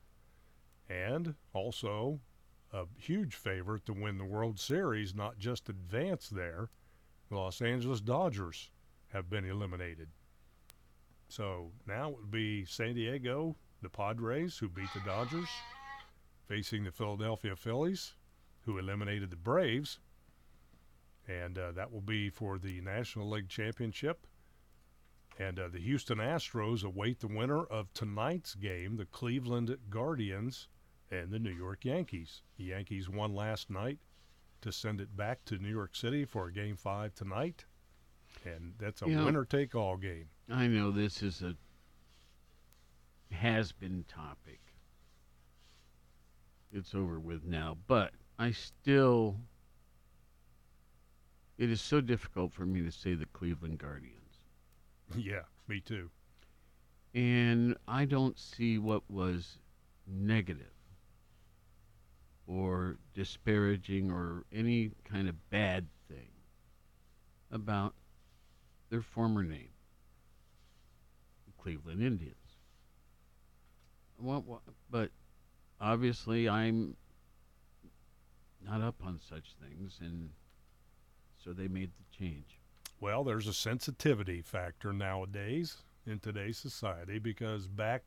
And 0.88 1.35
also 1.52 2.21
a 2.73 2.85
huge 2.97 3.35
favorite 3.35 3.87
to 3.87 3.92
win 3.92 4.18
the 4.18 4.25
World 4.25 4.59
Series, 4.59 5.14
not 5.14 5.38
just 5.38 5.68
advance 5.68 6.28
there, 6.28 6.71
the 7.28 7.37
Los 7.37 7.61
Angeles 7.61 8.00
Dodgers 8.00 8.71
have 9.09 9.30
been 9.30 9.45
eliminated. 9.45 10.09
So 11.28 11.73
now 11.87 12.11
it 12.11 12.16
would 12.16 12.30
be 12.30 12.64
San 12.64 12.95
Diego, 12.95 13.57
the 13.83 13.90
Padres, 13.90 14.59
who 14.59 14.68
beat 14.68 14.88
the 14.95 15.00
Dodgers, 15.00 15.49
facing 16.47 16.85
the 16.85 16.90
Philadelphia 16.90 17.54
Phillies, 17.54 18.14
who 18.62 18.78
eliminated 18.78 19.30
the 19.30 19.37
Braves. 19.37 20.00
And 21.26 21.59
uh, 21.59 21.73
that 21.73 21.92
will 21.92 22.00
be 22.00 22.30
for 22.30 22.59
the 22.59 22.80
National 22.80 23.28
League 23.28 23.49
Championship. 23.49 24.26
And 25.38 25.59
uh, 25.59 25.68
the 25.68 25.78
Houston 25.78 26.18
Astros 26.18 26.83
await 26.83 27.21
the 27.21 27.28
winner 27.28 27.62
of 27.64 27.92
tonight's 27.95 28.54
game, 28.57 28.97
the 28.97 29.07
Cleveland 29.07 29.76
Guardians 29.88 30.66
and 31.11 31.30
the 31.30 31.38
New 31.38 31.52
York 31.52 31.85
Yankees. 31.85 32.42
The 32.57 32.64
Yankees 32.64 33.09
won 33.09 33.35
last 33.35 33.71
night 33.71 33.99
to 34.62 34.73
send 34.73 35.00
it 35.00 35.16
back 35.16 35.45
to 35.45 35.59
New 35.59 35.68
York 35.71 35.95
City 35.95 36.25
for 36.25 36.47
a 36.49 36.52
game 36.52 36.76
five 36.76 37.14
tonight. 37.14 37.64
And 38.45 38.75
that's 38.78 39.00
a 39.02 39.09
You 39.09 39.16
know- 39.16 39.25
winner 39.26 39.45
take 39.45 39.75
all 39.76 39.97
game. 39.97 40.28
I 40.50 40.66
know 40.66 40.90
this 40.90 41.23
is 41.23 41.40
a 41.42 41.57
has 43.30 43.73
been 43.73 44.04
topic. 44.09 44.61
It's 46.73 46.95
over 46.95 47.21
with 47.21 47.45
now, 47.45 47.76
but 47.87 48.12
I 48.38 48.50
still 48.52 49.37
it 51.57 51.71
is 51.71 51.80
so 51.80 52.00
difficult 52.00 52.52
for 52.52 52.64
me 52.66 52.83
to 52.83 52.90
say 52.90 53.14
the 53.14 53.26
Cleveland 53.26 53.78
Guardians. 53.78 54.14
yeah, 55.16 55.42
me 55.66 55.80
too. 55.80 56.10
And 57.14 57.76
I 57.86 58.04
don't 58.04 58.38
see 58.38 58.78
what 58.78 59.02
was 59.10 59.58
negative 60.06 60.66
or 62.46 62.96
disparaging 63.14 64.10
or 64.10 64.44
any 64.52 64.92
kind 65.04 65.28
of 65.28 65.50
bad 65.50 65.86
thing 66.08 66.30
about 67.50 67.94
their 68.90 69.02
former 69.02 69.42
name. 69.42 69.70
Cleveland 71.58 72.02
Indians. 72.02 72.34
What, 74.16 74.44
what, 74.44 74.60
but 74.90 75.10
obviously, 75.80 76.48
I'm 76.48 76.96
not 78.64 78.80
up 78.80 78.96
on 79.04 79.20
such 79.28 79.54
things, 79.62 79.98
and 80.00 80.30
so 81.44 81.52
they 81.52 81.68
made 81.68 81.90
the 81.90 82.16
change. 82.16 82.57
Well, 83.00 83.23
there's 83.23 83.47
a 83.47 83.55
sensitivity 83.55 84.43
factor 84.43 84.93
nowadays 84.93 85.85
in 86.05 86.19
today's 86.19 86.59
society 86.59 87.21
because 87.21 87.69
back 87.69 88.02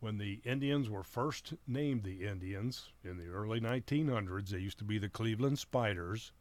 when 0.00 0.16
the 0.16 0.40
Indians 0.44 0.88
were 0.88 1.02
first 1.02 1.52
named 1.66 2.02
the 2.02 2.24
Indians 2.24 2.92
in 3.04 3.18
the 3.18 3.28
early 3.28 3.60
1900s, 3.60 4.48
they 4.48 4.58
used 4.58 4.78
to 4.78 4.84
be 4.84 4.98
the 4.98 5.10
Cleveland 5.10 5.58
Spiders. 5.58 6.32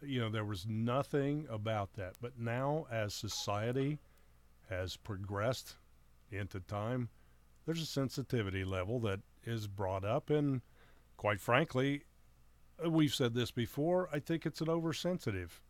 You 0.00 0.20
know, 0.20 0.30
there 0.30 0.44
was 0.44 0.64
nothing 0.66 1.46
about 1.50 1.94
that. 1.94 2.14
But 2.20 2.38
now, 2.38 2.86
as 2.92 3.12
society 3.12 3.98
has 4.68 4.96
progressed 4.96 5.76
into 6.30 6.60
time, 6.60 7.08
there's 7.66 7.82
a 7.82 7.86
sensitivity 7.86 8.64
level 8.64 9.00
that 9.00 9.20
is 9.44 9.66
brought 9.66 10.04
up. 10.04 10.30
And 10.30 10.60
quite 11.16 11.40
frankly, 11.40 12.02
uh, 12.84 12.88
we've 12.88 13.14
said 13.14 13.34
this 13.34 13.50
before, 13.50 14.08
I 14.12 14.20
think 14.20 14.46
it's 14.46 14.60
an 14.60 14.68
oversensitive 14.68 15.60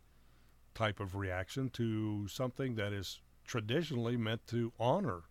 type 0.73 0.99
of 0.99 1.15
reaction 1.15 1.69
to 1.71 2.27
something 2.27 2.75
that 2.75 2.93
is 2.93 3.21
traditionally 3.45 4.17
meant 4.17 4.45
to 4.47 4.71
honor 4.79 5.21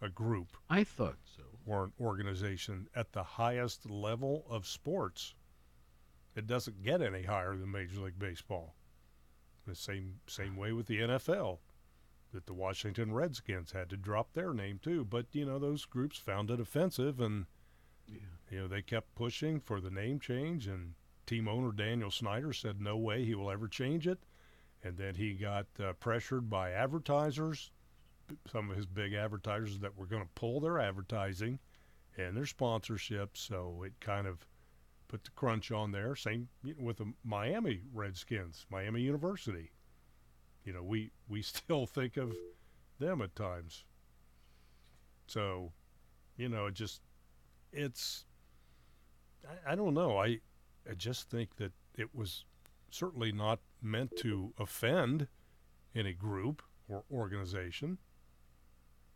a 0.00 0.08
group 0.08 0.56
I 0.68 0.84
thought 0.84 1.18
so. 1.36 1.42
or 1.64 1.84
an 1.84 1.92
organization 2.00 2.88
at 2.94 3.12
the 3.12 3.22
highest 3.22 3.88
level 3.88 4.44
of 4.50 4.66
sports. 4.66 5.34
It 6.34 6.46
doesn't 6.46 6.82
get 6.82 7.00
any 7.00 7.22
higher 7.22 7.56
than 7.56 7.70
Major 7.70 8.00
League 8.00 8.18
Baseball. 8.18 8.74
The 9.66 9.74
same 9.74 10.20
same 10.26 10.56
way 10.56 10.72
with 10.72 10.86
the 10.86 11.00
NFL, 11.00 11.58
that 12.32 12.46
the 12.46 12.52
Washington 12.54 13.12
Redskins 13.12 13.72
had 13.72 13.88
to 13.90 13.96
drop 13.96 14.32
their 14.34 14.52
name 14.52 14.78
too. 14.82 15.04
But 15.04 15.26
you 15.32 15.46
know 15.46 15.58
those 15.58 15.84
groups 15.86 16.18
found 16.18 16.50
it 16.50 16.60
offensive, 16.60 17.20
and 17.20 17.46
Yeah. 18.06 18.18
you 18.50 18.58
know 18.60 18.68
they 18.68 18.82
kept 18.82 19.14
pushing 19.14 19.58
for 19.60 19.80
the 19.80 19.90
name 19.90 20.20
change. 20.20 20.66
And 20.66 20.94
team 21.24 21.48
owner 21.48 21.72
Daniel 21.72 22.10
Snyder 22.10 22.52
said 22.52 22.80
no 22.80 22.96
way 22.96 23.24
he 23.24 23.34
will 23.34 23.50
ever 23.50 23.66
change 23.66 24.06
it. 24.06 24.18
And 24.82 24.96
then 24.96 25.14
he 25.14 25.34
got 25.34 25.66
uh, 25.82 25.92
pressured 25.94 26.48
by 26.48 26.70
advertisers, 26.72 27.70
some 28.50 28.70
of 28.70 28.76
his 28.76 28.86
big 28.86 29.14
advertisers 29.14 29.78
that 29.80 29.96
were 29.96 30.06
going 30.06 30.22
to 30.22 30.28
pull 30.34 30.60
their 30.60 30.78
advertising 30.78 31.58
and 32.16 32.36
their 32.36 32.44
sponsorships. 32.44 33.36
So 33.38 33.82
it 33.84 33.92
kind 34.00 34.26
of 34.26 34.46
put 35.08 35.24
the 35.24 35.30
crunch 35.30 35.70
on 35.70 35.92
there. 35.92 36.14
Same 36.16 36.48
with 36.78 36.98
the 36.98 37.12
Miami 37.24 37.82
Redskins, 37.92 38.66
Miami 38.70 39.00
University. 39.02 39.70
You 40.64 40.72
know, 40.72 40.82
we 40.82 41.10
we 41.28 41.42
still 41.42 41.86
think 41.86 42.16
of 42.16 42.32
them 42.98 43.22
at 43.22 43.34
times. 43.36 43.84
So, 45.26 45.72
you 46.36 46.48
know, 46.48 46.66
it 46.66 46.74
just 46.74 47.00
it's 47.72 48.24
I, 49.46 49.72
I 49.72 49.74
don't 49.74 49.94
know. 49.94 50.18
I 50.18 50.40
I 50.88 50.94
just 50.96 51.30
think 51.30 51.56
that 51.56 51.72
it 51.96 52.14
was 52.14 52.44
certainly 52.90 53.32
not 53.32 53.60
meant 53.82 54.16
to 54.18 54.52
offend 54.58 55.28
any 55.94 56.12
group 56.12 56.62
or 56.88 57.04
organization, 57.10 57.98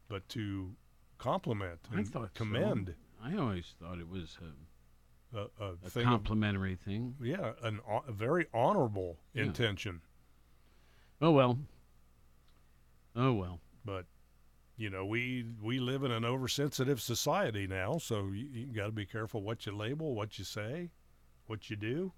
but 0.08 0.28
to 0.30 0.74
compliment 1.18 1.80
I 1.92 1.98
and 1.98 2.08
thought 2.08 2.30
so. 2.34 2.44
commend 2.44 2.94
I 3.22 3.36
always 3.36 3.74
thought 3.80 3.98
it 3.98 4.08
was 4.08 4.38
a, 5.34 5.38
a, 5.38 5.42
a, 5.60 5.72
a 5.84 5.90
thing. 5.90 6.02
of- 6.04 6.08
complimentary 6.08 6.74
thing. 6.76 7.14
yeah, 7.22 7.52
an, 7.62 7.80
a 8.08 8.12
very 8.12 8.46
honorable 8.54 9.18
Yeah. 9.34 9.42
intention. 9.44 10.00
Oh 11.20 11.30
well. 11.32 11.58
Oh 13.14 13.32
well. 13.34 13.60
But 13.84 14.06
you 14.76 14.88
know, 14.88 15.04
we 15.04 15.44
we 15.62 15.78
live 15.78 16.02
in 16.04 16.10
an 16.10 16.24
oversensitive 16.24 17.00
society 17.02 17.66
now, 17.66 17.98
so 17.98 18.28
you, 18.32 18.48
you 18.50 18.66
got 18.66 18.86
to 18.86 18.92
be 18.92 19.04
careful 19.06 19.42
what 19.42 19.66
you 19.66 19.76
label, 19.76 20.14
what 20.14 20.38
you 20.38 20.44
say, 20.44 20.90
what 21.46 21.68
you 21.68 21.76
do. 21.76 22.12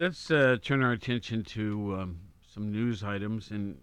Let's 0.00 0.30
uh, 0.30 0.56
turn 0.62 0.82
our 0.82 0.92
attention 0.92 1.44
to 1.44 1.98
um, 2.00 2.20
some 2.54 2.72
news 2.72 3.04
items 3.04 3.50
in 3.50 3.76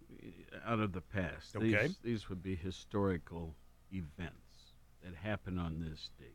out 0.65 0.79
of 0.79 0.91
the 0.91 1.01
past. 1.01 1.55
Okay. 1.55 1.83
These, 1.83 1.97
these 2.03 2.29
would 2.29 2.41
be 2.41 2.55
historical 2.55 3.53
events 3.93 4.73
that 5.03 5.13
happened 5.13 5.59
on 5.59 5.79
this 5.79 6.09
date. 6.17 6.33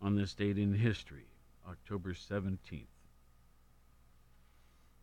On 0.00 0.16
this 0.16 0.32
date 0.32 0.56
in 0.56 0.72
history, 0.72 1.26
October 1.68 2.14
17th. 2.14 2.86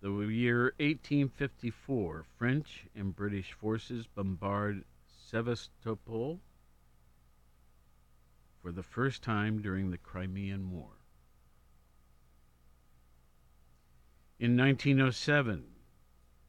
The 0.02 0.10
year 0.10 0.74
1854, 0.80 2.26
French 2.36 2.88
and 2.96 3.16
British 3.16 3.54
forces 3.54 4.08
bombard 4.08 4.86
Sevastopol 5.30 6.40
for 8.60 8.72
the 8.72 8.82
first 8.82 9.22
time 9.22 9.62
during 9.62 9.92
the 9.92 10.00
Crimean 10.00 10.72
War. 10.72 11.01
In 14.42 14.58
1907, 14.58 15.66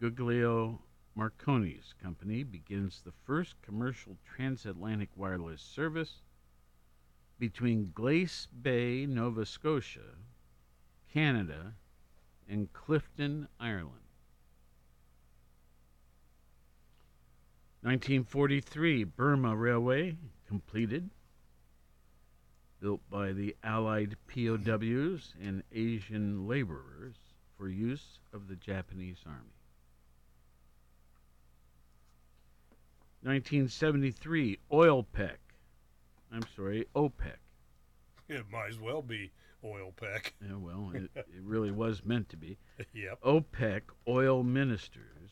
Guglielmo 0.00 0.81
Marconi's 1.14 1.92
company 2.02 2.42
begins 2.42 3.02
the 3.02 3.12
first 3.26 3.61
commercial 3.61 4.16
transatlantic 4.24 5.11
wireless 5.14 5.61
service 5.61 6.22
between 7.38 7.92
Glace 7.94 8.46
Bay, 8.46 9.05
Nova 9.05 9.44
Scotia, 9.44 10.16
Canada, 11.12 11.74
and 12.48 12.72
Clifden, 12.72 13.46
Ireland. 13.61 14.09
1943, 17.83 19.05
Burma 19.05 19.55
Railway 19.55 20.16
completed, 20.48 21.11
built 22.81 23.02
by 23.11 23.35
the 23.35 23.55
Allied 23.62 24.16
POWs 24.28 25.35
and 25.38 25.62
Asian 25.70 26.48
laborers 26.48 27.32
for 27.62 27.68
use 27.68 28.18
of 28.35 28.48
the 28.48 28.57
Japanese 28.57 29.18
Army. 29.25 29.55
1973, 33.22 34.59
Oil 34.72 35.05
OilPec. 35.05 35.37
I'm 36.33 36.42
sorry, 36.57 36.87
OPEC. 36.96 37.37
It 38.29 38.46
might 38.51 38.70
as 38.70 38.81
well 38.81 39.01
be 39.01 39.31
oil 39.62 39.92
pack. 39.94 40.35
Yeah, 40.44 40.57
well, 40.57 40.90
it, 40.92 41.09
it 41.14 41.25
really 41.44 41.70
was 41.70 42.05
meant 42.05 42.29
to 42.31 42.37
be. 42.37 42.59
yep. 42.92 43.20
OPEC 43.22 43.83
oil 44.09 44.42
ministers 44.42 45.31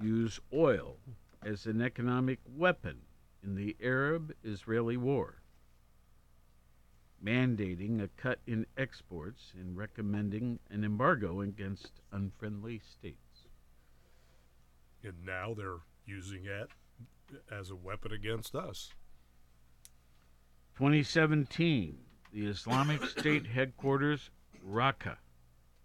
use 0.00 0.38
oil 0.54 0.98
as 1.44 1.66
an 1.66 1.82
economic 1.82 2.38
weapon 2.56 2.98
in 3.42 3.56
the 3.56 3.76
Arab 3.82 4.32
Israeli 4.44 4.96
war, 4.96 5.42
mandating 7.26 8.00
a 8.00 8.08
cut 8.16 8.38
in 8.46 8.64
exports 8.76 9.52
and 9.58 9.76
recommending 9.76 10.60
an 10.70 10.84
embargo 10.84 11.40
against 11.40 12.00
unfriendly 12.12 12.78
states. 12.78 13.48
And 15.02 15.24
now 15.24 15.52
they're 15.52 15.80
using 16.04 16.44
it 16.44 16.68
as 17.50 17.70
a 17.70 17.76
weapon 17.76 18.12
against 18.12 18.54
us. 18.54 18.90
2017, 20.78 21.98
the 22.32 22.46
Islamic 22.46 23.04
State 23.18 23.46
headquarters, 23.46 24.30
Raqqa, 24.64 25.16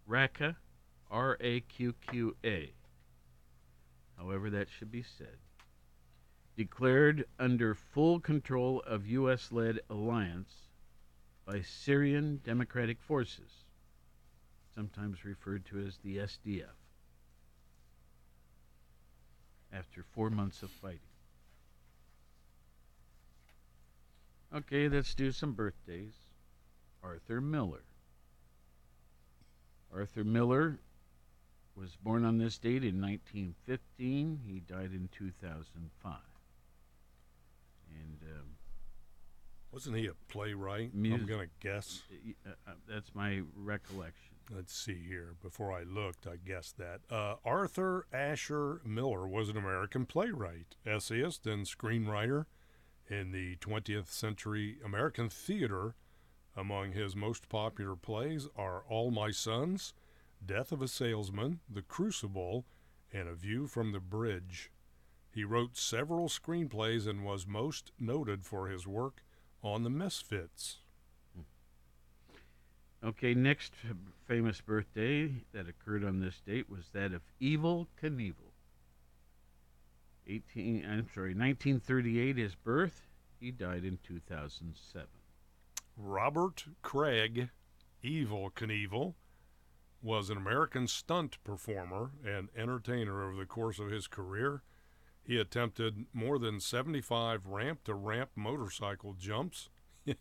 Raqqa, 0.07 0.55
R 1.09 1.37
A 1.41 1.61
Q 1.61 1.93
Q 2.07 2.35
A, 2.45 2.73
however 4.17 4.49
that 4.51 4.69
should 4.69 4.91
be 4.91 5.03
said, 5.03 5.37
declared 6.55 7.25
under 7.39 7.73
full 7.73 8.19
control 8.19 8.81
of 8.85 9.07
U.S. 9.07 9.51
led 9.51 9.79
alliance 9.89 10.70
by 11.51 11.61
Syrian 11.63 12.39
Democratic 12.45 13.01
Forces, 13.01 13.65
sometimes 14.73 15.25
referred 15.25 15.65
to 15.65 15.85
as 15.85 15.97
the 15.97 16.19
SDF, 16.19 16.77
after 19.73 20.05
four 20.13 20.29
months 20.29 20.63
of 20.63 20.69
fighting. 20.69 20.99
Okay, 24.55 24.87
let's 24.87 25.13
do 25.13 25.33
some 25.33 25.51
birthdays. 25.51 26.13
Arthur 27.03 27.41
Miller. 27.41 27.83
Arthur 29.93 30.23
Miller 30.23 30.79
was 31.75 31.97
born 32.01 32.23
on 32.23 32.37
this 32.37 32.57
date 32.59 32.85
in 32.85 33.01
1915. 33.01 34.39
He 34.47 34.61
died 34.61 34.91
in 34.93 35.09
2005. 35.11 36.13
And 37.89 38.17
um, 38.39 38.50
Wasn't 39.71 39.95
he 39.95 40.07
a 40.07 40.13
playwright? 40.27 40.91
I'm 41.13 41.25
going 41.25 41.47
to 41.47 41.49
guess. 41.59 42.03
uh, 42.45 42.51
uh, 42.67 42.73
that's 42.89 43.15
my 43.15 43.41
recollection. 43.55 44.35
Let's 44.53 44.75
see 44.75 45.01
here. 45.07 45.35
Before 45.41 45.71
I 45.71 45.83
looked, 45.83 46.27
I 46.27 46.35
guessed 46.35 46.77
that. 46.77 46.99
Uh, 47.09 47.35
Arthur 47.45 48.05
Asher 48.11 48.81
Miller 48.85 49.25
was 49.25 49.47
an 49.47 49.55
American 49.55 50.05
playwright, 50.05 50.75
essayist, 50.85 51.47
and 51.47 51.65
screenwriter 51.65 52.45
in 53.09 53.31
the 53.31 53.55
20th 53.57 54.09
century 54.09 54.77
American 54.83 55.29
theater. 55.29 55.95
Among 56.57 56.91
his 56.91 57.15
most 57.15 57.47
popular 57.47 57.95
plays 57.95 58.49
are 58.57 58.83
All 58.89 59.09
My 59.09 59.31
Sons, 59.31 59.93
Death 60.45 60.73
of 60.73 60.81
a 60.81 60.87
Salesman, 60.89 61.61
The 61.69 61.81
Crucible, 61.81 62.65
and 63.13 63.29
A 63.29 63.35
View 63.35 63.67
from 63.67 63.93
the 63.93 64.01
Bridge. 64.01 64.69
He 65.33 65.45
wrote 65.45 65.77
several 65.77 66.27
screenplays 66.27 67.07
and 67.07 67.23
was 67.23 67.47
most 67.47 67.91
noted 67.97 68.43
for 68.43 68.67
his 68.67 68.85
work 68.85 69.23
on 69.63 69.83
The 69.83 69.89
Misfits. 69.89 70.77
Okay, 73.03 73.33
next 73.33 73.73
famous 74.27 74.61
birthday 74.61 75.31
that 75.53 75.67
occurred 75.67 76.03
on 76.03 76.19
this 76.19 76.39
date 76.45 76.69
was 76.69 76.89
that 76.93 77.13
of 77.13 77.21
Evel 77.41 77.87
Knievel. 78.01 78.51
18, 80.27 80.85
I'm 80.85 81.07
sorry, 81.13 81.33
1938 81.33 82.37
his 82.37 82.55
birth. 82.55 83.07
He 83.39 83.49
died 83.49 83.83
in 83.83 83.97
2007. 84.03 85.07
Robert 85.97 86.65
Craig, 86.83 87.49
Evel 88.03 88.53
Knievel, 88.53 89.15
was 90.03 90.29
an 90.29 90.37
American 90.37 90.87
stunt 90.87 91.37
performer 91.43 92.11
and 92.25 92.49
entertainer 92.55 93.23
over 93.23 93.35
the 93.35 93.45
course 93.45 93.79
of 93.79 93.89
his 93.89 94.07
career. 94.07 94.61
He 95.23 95.37
attempted 95.37 96.05
more 96.13 96.39
than 96.39 96.59
75 96.59 97.45
ramp 97.45 97.83
to 97.85 97.93
ramp 97.93 98.31
motorcycle 98.35 99.13
jumps. 99.13 99.69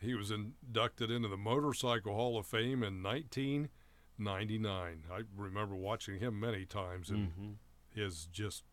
he 0.00 0.14
was 0.14 0.30
inducted 0.30 1.10
into 1.10 1.28
the 1.28 1.36
Motorcycle 1.36 2.14
Hall 2.14 2.38
of 2.38 2.46
Fame 2.46 2.82
in 2.82 3.02
1999. 3.02 5.04
I 5.12 5.20
remember 5.36 5.74
watching 5.74 6.20
him 6.20 6.38
many 6.40 6.64
times 6.64 7.10
and 7.10 7.32
Mhm. 7.36 7.56
his 7.94 8.26
just 8.26 8.64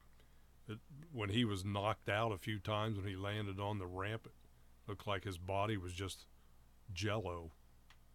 it, 0.67 0.79
when 1.11 1.29
he 1.29 1.43
was 1.45 1.65
knocked 1.65 2.09
out 2.09 2.31
a 2.31 2.37
few 2.37 2.59
times 2.59 2.97
when 2.97 3.07
he 3.07 3.15
landed 3.15 3.59
on 3.59 3.79
the 3.79 3.87
ramp 3.87 4.25
it 4.27 4.33
looked 4.87 5.07
like 5.07 5.23
his 5.23 5.37
body 5.37 5.77
was 5.77 5.93
just 5.93 6.25
jello 6.93 7.51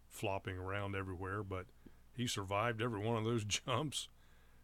flopping 0.08 0.58
around 0.58 0.94
everywhere 0.94 1.42
but 1.42 1.66
he 2.14 2.26
survived 2.26 2.82
every 2.82 3.00
one 3.00 3.16
of 3.16 3.24
those 3.24 3.44
jumps 3.46 4.08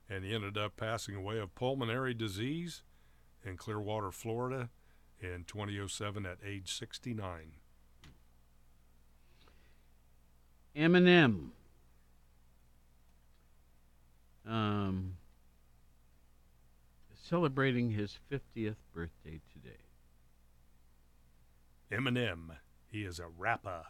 and 0.08 0.24
he 0.24 0.34
ended 0.34 0.56
up 0.56 0.76
passing 0.76 1.14
away 1.14 1.38
of 1.38 1.54
pulmonary 1.54 2.14
disease 2.14 2.82
in 3.44 3.56
Clearwater, 3.56 4.10
Florida 4.10 4.70
in 5.20 5.44
2007 5.46 6.24
at 6.24 6.38
age 6.44 6.76
69. 6.76 7.52
Eminem. 10.76 11.50
Um, 14.46 15.16
celebrating 17.22 17.90
his 17.90 18.18
50th 18.30 18.76
birthday 18.94 19.40
today. 19.52 19.76
Eminem, 21.92 22.56
he 22.86 23.02
is 23.02 23.18
a 23.18 23.26
rapper. 23.26 23.84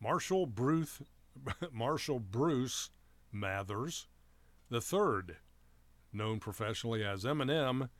Marshall 0.00 0.46
Bruce, 0.46 1.00
Marshall 1.72 2.18
Bruce 2.18 2.90
Mathers 3.32 4.06
the 4.74 4.80
third, 4.80 5.36
known 6.12 6.40
professionally 6.40 7.04
as 7.04 7.22
Eminem, 7.22 7.90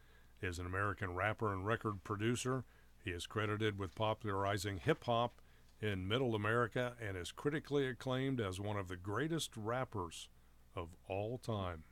is 0.42 0.58
an 0.58 0.66
American 0.66 1.14
rapper 1.14 1.52
and 1.52 1.64
record 1.64 2.02
producer. 2.02 2.64
He 3.04 3.12
is 3.12 3.28
credited 3.28 3.78
with 3.78 3.94
popularizing 3.94 4.78
hip 4.78 5.04
hop 5.04 5.40
in 5.80 6.08
Middle 6.08 6.34
America 6.34 6.94
and 7.00 7.16
is 7.16 7.30
critically 7.30 7.86
acclaimed 7.86 8.40
as 8.40 8.58
one 8.58 8.76
of 8.76 8.88
the 8.88 8.96
greatest 8.96 9.52
rappers 9.56 10.28
of 10.74 10.88
all 11.08 11.38
time. 11.38 11.84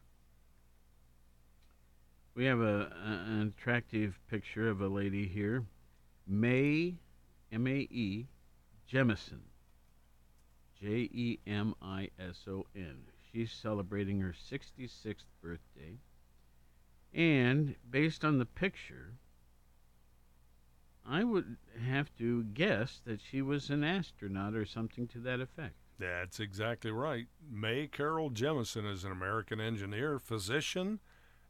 We 2.34 2.46
have 2.46 2.58
a, 2.60 2.90
an 3.04 3.54
attractive 3.56 4.18
picture 4.28 4.68
of 4.68 4.80
a 4.80 4.88
lady 4.88 5.28
here, 5.28 5.64
Mae, 6.26 6.98
M 7.52 7.68
A 7.68 7.86
E, 7.88 8.26
Jemison, 8.92 9.42
J 10.80 10.88
E 10.88 11.38
M 11.46 11.76
I 11.80 12.08
S 12.18 12.46
O 12.48 12.66
N. 12.74 13.11
She's 13.32 13.52
celebrating 13.52 14.20
her 14.20 14.34
66th 14.34 15.24
birthday. 15.42 15.98
And 17.14 17.76
based 17.90 18.24
on 18.24 18.38
the 18.38 18.46
picture, 18.46 19.14
I 21.06 21.24
would 21.24 21.56
have 21.86 22.14
to 22.18 22.44
guess 22.44 23.00
that 23.04 23.20
she 23.20 23.42
was 23.42 23.70
an 23.70 23.84
astronaut 23.84 24.54
or 24.54 24.64
something 24.64 25.08
to 25.08 25.18
that 25.20 25.40
effect. 25.40 25.74
That's 25.98 26.40
exactly 26.40 26.90
right. 26.90 27.26
Mae 27.50 27.86
Carol 27.86 28.30
Jemison 28.30 28.90
is 28.90 29.04
an 29.04 29.12
American 29.12 29.60
engineer, 29.60 30.18
physician, 30.18 31.00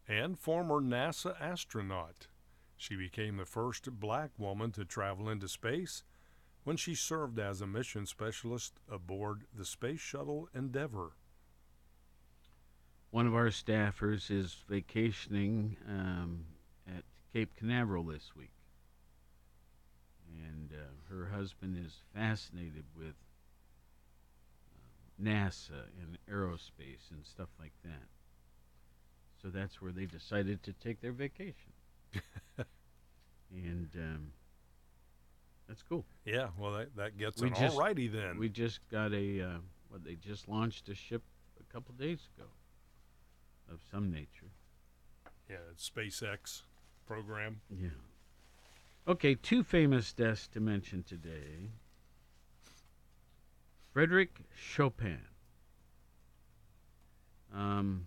and 0.08 0.38
former 0.38 0.80
NASA 0.80 1.40
astronaut. 1.40 2.28
She 2.76 2.96
became 2.96 3.36
the 3.36 3.44
first 3.44 3.90
black 3.92 4.30
woman 4.38 4.72
to 4.72 4.84
travel 4.84 5.28
into 5.28 5.48
space 5.48 6.02
when 6.64 6.76
she 6.76 6.94
served 6.94 7.38
as 7.38 7.60
a 7.60 7.66
mission 7.66 8.06
specialist 8.06 8.74
aboard 8.90 9.44
the 9.54 9.64
Space 9.64 10.00
Shuttle 10.00 10.48
Endeavour. 10.54 11.12
One 13.12 13.26
of 13.26 13.34
our 13.34 13.48
staffers 13.48 14.30
is 14.30 14.56
vacationing 14.70 15.76
um, 15.86 16.46
at 16.88 17.04
Cape 17.34 17.54
Canaveral 17.58 18.04
this 18.04 18.32
week. 18.34 18.52
And 20.46 20.72
uh, 20.72 21.14
her 21.14 21.26
husband 21.26 21.76
is 21.76 21.92
fascinated 22.14 22.84
with 22.96 23.14
um, 25.20 25.26
NASA 25.26 25.82
and 26.00 26.16
aerospace 26.26 27.10
and 27.10 27.22
stuff 27.22 27.50
like 27.60 27.74
that. 27.84 28.08
So 29.42 29.48
that's 29.48 29.82
where 29.82 29.92
they 29.92 30.06
decided 30.06 30.62
to 30.62 30.72
take 30.72 31.02
their 31.02 31.12
vacation. 31.12 31.72
and 33.52 33.90
um, 33.94 34.32
that's 35.68 35.82
cool. 35.86 36.06
Yeah, 36.24 36.48
well, 36.58 36.72
that, 36.72 36.96
that 36.96 37.18
gets 37.18 37.42
We 37.42 37.48
an 37.48 37.54
just- 37.56 37.76
alrighty 37.76 38.10
then. 38.10 38.38
We 38.38 38.48
just 38.48 38.80
got 38.90 39.12
a, 39.12 39.42
uh, 39.42 39.58
what, 39.90 40.02
they 40.02 40.14
just 40.14 40.48
launched 40.48 40.88
a 40.88 40.94
ship 40.94 41.20
a 41.60 41.70
couple 41.70 41.94
days 41.96 42.26
ago 42.38 42.48
of 43.72 43.80
some 43.90 44.10
nature. 44.10 44.52
yeah, 45.48 45.56
SpaceX 45.76 46.62
program. 47.06 47.60
Yeah. 47.70 47.88
Okay, 49.08 49.34
two 49.34 49.64
famous 49.64 50.12
deaths 50.12 50.46
to 50.48 50.60
mention 50.60 51.02
today. 51.02 51.70
Frederick 53.92 54.42
Chopin. 54.54 55.20
Um, 57.54 58.06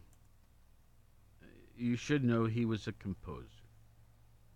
you 1.78 1.96
should 1.96 2.24
know 2.24 2.46
he 2.46 2.66
was 2.66 2.88
a 2.88 2.94
composer, 2.94 3.68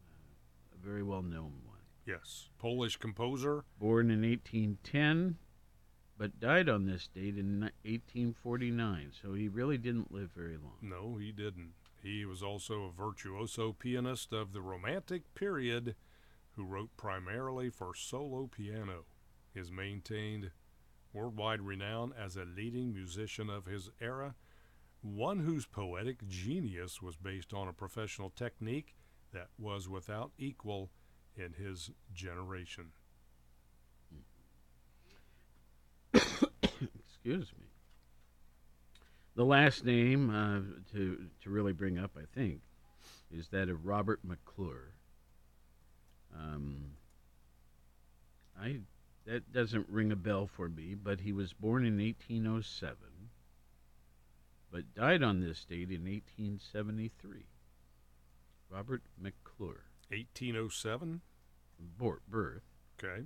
uh, 0.02 0.76
a 0.76 0.86
very 0.86 1.04
well 1.04 1.22
known 1.22 1.54
one. 1.65 1.78
Yes, 2.06 2.50
Polish 2.58 2.98
composer. 2.98 3.65
Born 3.80 4.10
in 4.10 4.22
1810, 4.22 5.38
but 6.19 6.39
died 6.41 6.67
on 6.67 6.86
this 6.86 7.08
date 7.08 7.38
in 7.38 7.62
1849, 7.62 9.13
so 9.21 9.34
he 9.34 9.47
really 9.47 9.77
didn't 9.77 10.12
live 10.12 10.29
very 10.36 10.58
long. 10.58 10.75
No, 10.82 11.15
he 11.17 11.32
didn't. 11.32 11.71
He 12.03 12.25
was 12.25 12.43
also 12.43 12.84
a 12.84 12.91
virtuoso 12.91 13.71
pianist 13.71 14.34
of 14.34 14.51
the 14.51 14.62
Romantic 14.62 15.34
period 15.34 15.95
who 16.58 16.65
wrote 16.65 16.89
primarily 16.97 17.69
for 17.69 17.95
solo 17.95 18.47
piano. 18.47 19.05
Has 19.55 19.71
maintained 19.71 20.51
worldwide 21.13 21.62
renown 21.62 22.13
as 22.17 22.36
a 22.36 22.43
leading 22.43 22.93
musician 22.93 23.49
of 23.49 23.65
his 23.65 23.89
era, 24.01 24.36
one 25.01 25.39
whose 25.39 25.65
poetic 25.65 26.27
genius 26.27 27.01
was 27.01 27.15
based 27.15 27.53
on 27.53 27.69
a 27.69 27.73
professional 27.73 28.29
technique 28.29 28.93
that 29.34 29.47
was 29.58 29.88
without 29.88 30.32
equal 30.38 30.89
in 31.36 31.53
his 31.53 31.91
generation. 32.13 32.91
Excuse 37.23 37.51
me. 37.60 37.65
The 39.36 39.43
last 39.45 39.84
name 39.86 40.29
uh, 40.29 40.62
to 40.93 41.25
to 41.43 41.49
really 41.49 41.73
bring 41.73 41.97
up, 41.97 42.12
I 42.17 42.23
think, 42.34 42.62
is 43.32 43.47
that 43.49 43.69
of 43.69 43.86
Robert 43.86 44.19
McClure. 44.23 44.93
Um, 46.38 46.91
I 48.60 48.79
that 49.25 49.51
doesn't 49.51 49.88
ring 49.89 50.12
a 50.12 50.15
bell 50.15 50.47
for 50.47 50.69
me, 50.69 50.95
but 50.95 51.21
he 51.21 51.32
was 51.34 51.53
born 51.53 51.86
in 51.86 51.97
1807, 51.97 52.97
but 54.71 54.93
died 54.95 55.21
on 55.23 55.39
this 55.41 55.63
date 55.65 55.91
in 55.91 56.03
1873. 56.05 57.45
Robert 58.69 59.03
McClure, 59.21 59.84
1807. 60.10 61.21
bor- 61.97 62.21
birth, 62.27 62.63
Okay. 62.97 63.23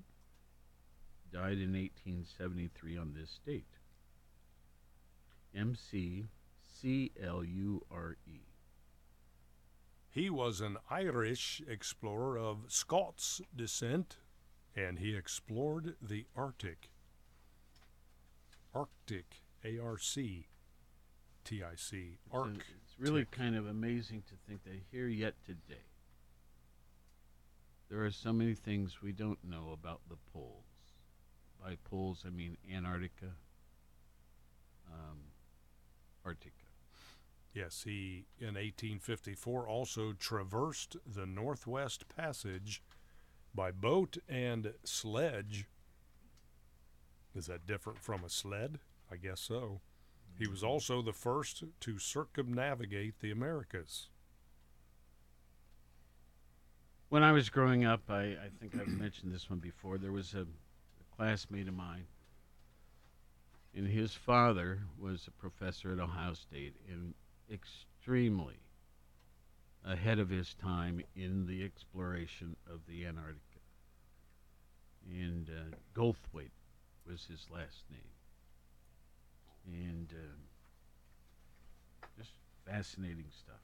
died 1.32 1.58
in 1.58 1.74
1873 1.74 2.98
on 2.98 3.14
this 3.14 3.40
date. 3.46 3.66
M 5.56 5.76
C 5.76 6.26
C 6.62 7.12
L 7.22 7.44
U 7.44 7.84
R 7.92 8.16
E. 8.28 8.42
He 10.10 10.30
was 10.30 10.62
an 10.62 10.78
Irish 10.90 11.62
explorer 11.68 12.38
of 12.38 12.66
Scots 12.68 13.42
descent, 13.56 14.18
and 14.76 15.00
he 15.00 15.16
explored 15.16 15.96
the 16.02 16.26
Arctic. 16.36 16.90
Arctic, 18.76 19.42
A 19.64 19.80
R 19.80 19.98
C 19.98 20.48
T 21.44 21.64
I 21.64 21.76
C, 21.76 22.20
Arc. 22.32 22.56
it's 22.56 23.00
really 23.00 23.26
kind 23.26 23.56
of 23.56 23.68
amazing 23.68 24.24
to 24.28 24.36
think 24.48 24.64
that 24.64 24.82
here 24.92 25.08
yet 25.08 25.34
today, 25.46 25.84
there 27.90 28.04
are 28.04 28.12
so 28.12 28.32
many 28.32 28.54
things 28.54 29.02
we 29.02 29.12
don't 29.12 29.44
know 29.44 29.72
about 29.74 30.02
the 30.10 30.18
poles. 30.32 30.64
By 31.62 31.78
poles, 31.84 32.24
I 32.26 32.30
mean 32.30 32.58
Antarctica, 32.74 33.32
um, 34.92 35.18
Arctica. 36.26 36.64
Yes, 37.54 37.84
he 37.86 38.26
in 38.40 38.56
1854 38.56 39.68
also 39.68 40.14
traversed 40.14 40.96
the 41.06 41.26
Northwest 41.26 42.06
Passage 42.08 42.82
by 43.54 43.72
boat 43.72 44.18
and 44.28 44.74
sledge. 44.84 45.68
Is 47.36 47.46
that 47.46 47.68
different 47.68 48.00
from 48.00 48.24
a 48.24 48.30
sled? 48.30 48.80
I 49.12 49.18
guess 49.18 49.40
so. 49.40 49.82
He 50.38 50.48
was 50.48 50.60
mm-hmm. 50.60 50.70
also 50.70 51.02
the 51.02 51.14
first 51.14 51.64
to 51.82 52.00
circumnavigate 52.00 53.20
the 53.20 53.32
Americas. 53.32 54.10
When 57.10 57.24
I 57.24 57.32
was 57.32 57.50
growing 57.50 57.86
up, 57.86 58.10
I, 58.10 58.22
I 58.22 58.50
think 58.60 58.74
I've 58.76 58.88
mentioned 58.88 59.32
this 59.32 59.48
one 59.48 59.60
before. 59.60 60.00
There 60.00 60.12
was 60.12 60.34
a, 60.34 60.42
a 60.42 61.16
classmate 61.16 61.68
of 61.68 61.76
mine, 61.76 62.06
and 63.76 63.88
his 63.88 64.14
father 64.14 64.80
was 65.00 65.28
a 65.28 65.32
professor 65.32 65.92
at 65.92 66.00
Ohio 66.00 66.34
State 66.34 66.76
and 66.90 67.14
extremely 67.52 68.60
ahead 69.86 70.20
of 70.20 70.30
his 70.30 70.54
time 70.54 71.02
in 71.16 71.46
the 71.46 71.64
exploration 71.64 72.56
of 72.72 72.82
the 72.88 73.06
Antarctica. 73.06 73.40
And 75.10 75.50
uh, 75.50 75.76
Goldthwait 75.94 76.52
was 77.10 77.26
his 77.30 77.48
last 77.52 77.84
name. 77.90 78.00
And 79.66 80.14
uh, 80.14 82.06
just 82.18 82.32
fascinating 82.66 83.26
stuff. 83.32 83.56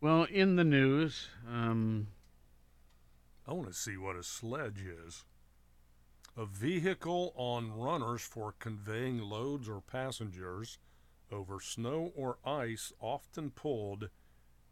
Well, 0.00 0.24
in 0.24 0.56
the 0.56 0.64
news, 0.64 1.28
um, 1.50 2.08
I 3.46 3.52
want 3.52 3.68
to 3.68 3.74
see 3.74 3.96
what 3.96 4.16
a 4.16 4.22
sledge 4.22 4.82
is. 4.82 5.24
A 6.36 6.46
vehicle 6.46 7.32
on 7.36 7.72
runners 7.72 8.22
for 8.22 8.52
conveying 8.52 9.18
loads 9.18 9.68
or 9.68 9.80
passengers 9.80 10.78
over 11.30 11.60
snow 11.60 12.12
or 12.16 12.38
ice, 12.44 12.92
often 13.00 13.50
pulled 13.50 14.10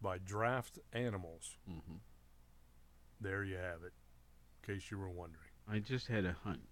by 0.01 0.19
draft 0.19 0.79
animals. 0.93 1.57
mhm. 1.69 2.01
There 3.21 3.45
you 3.45 3.57
have 3.57 3.85
it, 3.85 3.93
in 4.67 4.75
case 4.75 4.91
you 4.91 4.99
were 4.99 5.11
wondering. 5.11 5.51
I 5.69 5.79
just 5.79 6.09
had 6.09 6.25
a 6.25 6.33
hunch 6.33 6.69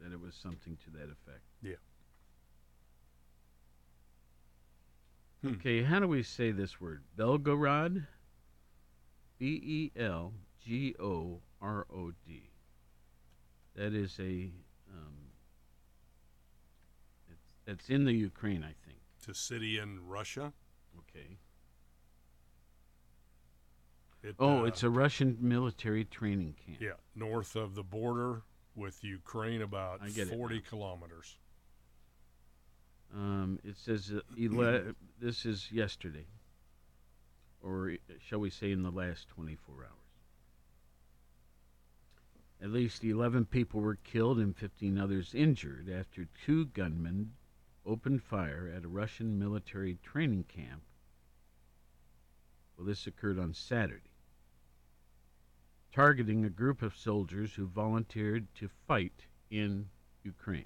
that 0.00 0.12
it 0.12 0.20
was 0.20 0.34
something 0.34 0.76
to 0.78 0.90
that 0.92 1.10
effect. 1.10 1.44
Yeah. 1.62 1.76
Hmm. 5.42 5.54
Okay, 5.54 5.82
how 5.82 6.00
do 6.00 6.08
we 6.08 6.22
say 6.22 6.50
this 6.50 6.80
word? 6.80 7.04
Belgorod? 7.16 8.06
B 9.38 9.60
E 9.62 9.92
L 10.00 10.32
G 10.64 10.94
O 10.98 11.42
R 11.60 11.86
O 11.92 12.12
D. 12.26 12.53
That 13.76 13.92
is 13.94 14.16
a. 14.20 14.50
Um, 14.92 15.14
it's, 17.30 17.44
it's 17.66 17.90
in 17.90 18.04
the 18.04 18.12
Ukraine, 18.12 18.62
I 18.62 18.74
think. 18.86 18.98
A 19.28 19.34
city 19.34 19.78
in 19.78 20.06
Russia. 20.06 20.52
Okay. 20.98 21.38
It, 24.22 24.36
Oh, 24.38 24.60
uh, 24.60 24.64
it's 24.64 24.82
a 24.82 24.90
Russian 24.90 25.36
military 25.40 26.04
training 26.04 26.54
camp. 26.64 26.78
yeah, 26.80 26.92
north 27.14 27.56
of 27.56 27.74
the 27.74 27.82
border 27.82 28.42
with 28.74 29.02
Ukraine, 29.04 29.62
about 29.62 30.00
I 30.02 30.08
get 30.10 30.28
40 30.28 30.56
now. 30.56 30.60
kilometers. 30.68 31.36
Um, 33.14 33.58
it 33.64 33.76
says 33.76 34.12
uh, 34.14 34.20
ele- 34.42 34.94
this 35.20 35.44
is 35.46 35.70
yesterday, 35.70 36.26
or 37.62 37.92
shall 38.20 38.40
we 38.40 38.50
say 38.50 38.72
in 38.72 38.82
the 38.82 38.90
last 38.90 39.28
24 39.28 39.84
hours. 39.84 39.90
At 42.60 42.70
least 42.70 43.04
11 43.04 43.46
people 43.46 43.80
were 43.80 43.96
killed 43.96 44.38
and 44.38 44.56
15 44.56 44.98
others 44.98 45.34
injured 45.34 45.88
after 45.90 46.26
two 46.44 46.66
gunmen 46.66 47.34
opened 47.84 48.22
fire 48.22 48.72
at 48.74 48.84
a 48.84 48.88
Russian 48.88 49.38
military 49.38 49.98
training 50.02 50.44
camp. 50.44 50.82
Well, 52.76 52.86
this 52.86 53.06
occurred 53.06 53.38
on 53.38 53.54
Saturday, 53.54 54.10
targeting 55.92 56.44
a 56.44 56.50
group 56.50 56.82
of 56.82 56.96
soldiers 56.96 57.54
who 57.54 57.66
volunteered 57.66 58.52
to 58.56 58.68
fight 58.68 59.26
in 59.50 59.90
Ukraine. 60.22 60.64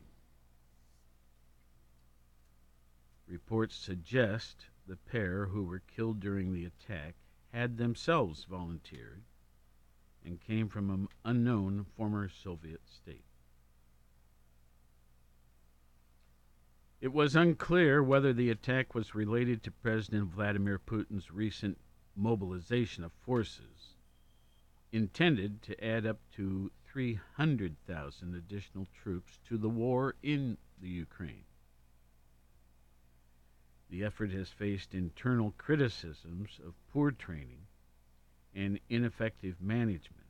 Reports 3.27 3.77
suggest 3.77 4.67
the 4.87 4.97
pair 4.97 5.47
who 5.47 5.65
were 5.65 5.81
killed 5.81 6.21
during 6.21 6.53
the 6.53 6.65
attack 6.65 7.15
had 7.53 7.77
themselves 7.77 8.45
volunteered 8.45 9.23
and 10.29 10.41
came 10.43 10.69
from 10.69 10.91
an 10.91 11.09
unknown 11.25 11.87
former 11.97 12.29
Soviet 12.29 12.83
state. 12.87 13.25
It 17.01 17.15
was 17.15 17.35
unclear 17.35 18.03
whether 18.03 18.35
the 18.35 18.51
attack 18.51 18.95
was 18.95 19.15
related 19.15 19.63
to 19.63 19.71
President 19.71 20.31
Vladimir 20.31 20.79
Putin's 20.79 21.31
recent 21.31 21.79
mobilization 22.15 23.05
of 23.05 23.13
forces 23.25 23.95
intended 24.93 25.63
to 25.63 25.83
add 25.85 26.05
up 26.05 26.19
to 26.33 26.71
300,000 26.93 28.35
additional 28.35 28.87
troops 29.03 29.39
to 29.49 29.57
the 29.57 29.69
war 29.69 30.15
in 30.23 30.59
the 30.81 30.89
Ukraine. 30.89 31.45
The 33.89 34.05
effort 34.05 34.33
has 34.33 34.51
faced 34.51 34.95
internal 34.95 35.55
criticisms 35.57 36.61
of 36.67 36.75
poor 36.93 37.13
training 37.13 37.67
and 38.55 38.81
ineffective 38.89 39.61
management, 39.61 40.27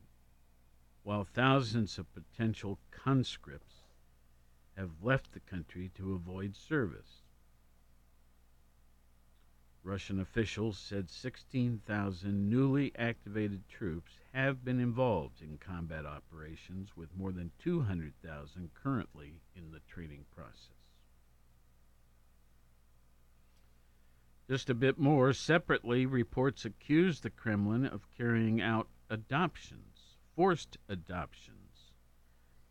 while 1.02 1.24
thousands 1.24 1.98
of 1.98 2.12
potential 2.14 2.78
conscripts 2.90 3.83
have 4.76 5.02
left 5.02 5.33
the 5.33 5.40
country 5.40 5.90
to 5.94 6.14
avoid 6.14 6.54
service. 6.54 7.22
Russian 9.83 10.20
officials 10.20 10.78
said 10.78 11.09
16,000 11.09 12.50
newly 12.50 12.94
activated 12.96 13.66
troops 13.68 14.18
have 14.35 14.64
been 14.64 14.81
involved 14.81 15.40
in 15.40 15.57
combat 15.57 16.04
operations, 16.04 16.96
with 16.96 17.16
more 17.16 17.33
than 17.33 17.50
200,000 17.59 18.70
currently 18.74 19.40
in 19.57 19.70
the 19.70 19.81
training 19.88 20.24
process. 20.35 20.77
Just 24.48 24.70
a 24.70 24.74
bit 24.74 24.98
more 24.98 25.34
separately, 25.34 26.06
reports 26.06 26.64
accuse 26.64 27.20
the 27.20 27.28
Kremlin 27.28 27.84
of 27.84 28.08
carrying 28.16 28.62
out 28.62 28.88
adoptions, 29.11 30.16
forced 30.34 30.78
adoptions, 30.88 31.92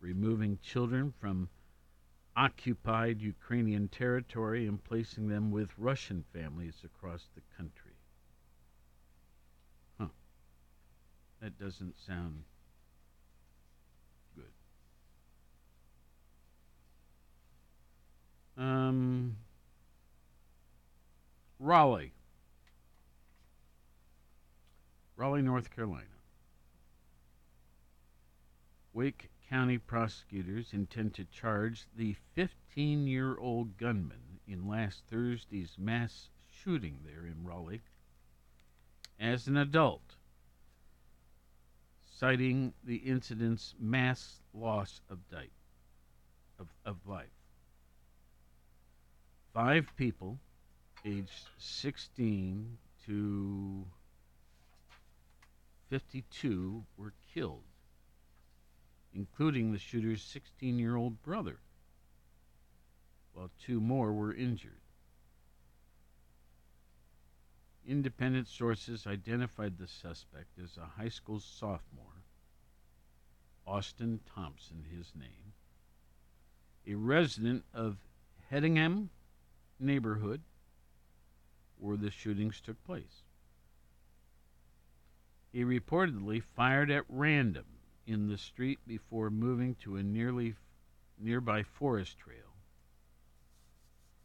removing 0.00 0.58
children 0.60 1.12
from 1.20 1.48
occupied 2.36 3.20
Ukrainian 3.20 3.86
territory 3.86 4.66
and 4.66 4.82
placing 4.82 5.28
them 5.28 5.52
with 5.52 5.78
Russian 5.78 6.24
families 6.32 6.82
across 6.84 7.28
the 7.36 7.42
country. 7.56 7.94
Huh. 9.98 10.08
That 11.40 11.58
doesn't 11.60 11.96
sound 11.98 12.42
good. 14.34 14.52
Um, 18.60 19.36
Raleigh. 21.58 22.12
Raleigh, 25.16 25.42
North 25.42 25.70
Carolina. 25.74 26.06
Wake 28.92 29.30
County 29.48 29.78
prosecutors 29.78 30.72
intend 30.72 31.14
to 31.14 31.24
charge 31.24 31.86
the 31.96 32.14
15 32.34 33.06
year 33.06 33.36
old 33.38 33.76
gunman 33.78 34.40
in 34.46 34.68
last 34.68 35.02
Thursday's 35.10 35.76
mass 35.78 36.28
shooting 36.46 36.98
there 37.04 37.26
in 37.26 37.44
Raleigh 37.44 37.82
as 39.18 39.46
an 39.46 39.56
adult, 39.56 40.16
citing 42.04 42.74
the 42.84 42.96
incident's 42.96 43.74
mass 43.80 44.40
loss 44.52 45.00
of, 45.08 45.18
di- 45.30 45.50
of, 46.58 46.68
of 46.84 46.96
life. 47.06 47.26
Five 49.54 49.88
people 49.96 50.38
aged 51.04 51.48
16 51.58 52.78
to 53.06 53.86
52 55.90 56.84
were 56.96 57.12
killed, 57.32 57.64
including 59.14 59.72
the 59.72 59.78
shooter's 59.78 60.22
16 60.22 60.78
year 60.78 60.96
old 60.96 61.22
brother, 61.22 61.58
while 63.32 63.50
two 63.64 63.80
more 63.80 64.12
were 64.12 64.34
injured. 64.34 64.80
Independent 67.86 68.48
sources 68.48 69.06
identified 69.06 69.78
the 69.78 69.86
suspect 69.86 70.58
as 70.62 70.76
a 70.76 71.00
high 71.00 71.08
school 71.08 71.40
sophomore, 71.40 72.22
Austin 73.66 74.20
Thompson, 74.34 74.84
his 74.94 75.12
name, 75.18 75.54
a 76.86 76.94
resident 76.94 77.64
of 77.72 77.96
Hedingham 78.50 79.08
neighborhood 79.80 80.42
where 81.78 81.96
the 81.96 82.10
shootings 82.10 82.60
took 82.60 82.82
place. 82.84 83.22
He 85.52 85.64
reportedly 85.64 86.42
fired 86.42 86.90
at 86.90 87.04
random 87.08 87.64
in 88.06 88.28
the 88.28 88.38
street 88.38 88.78
before 88.86 89.30
moving 89.30 89.74
to 89.76 89.96
a 89.96 90.02
nearly 90.02 90.54
nearby 91.18 91.62
forest 91.62 92.18
trail 92.18 92.48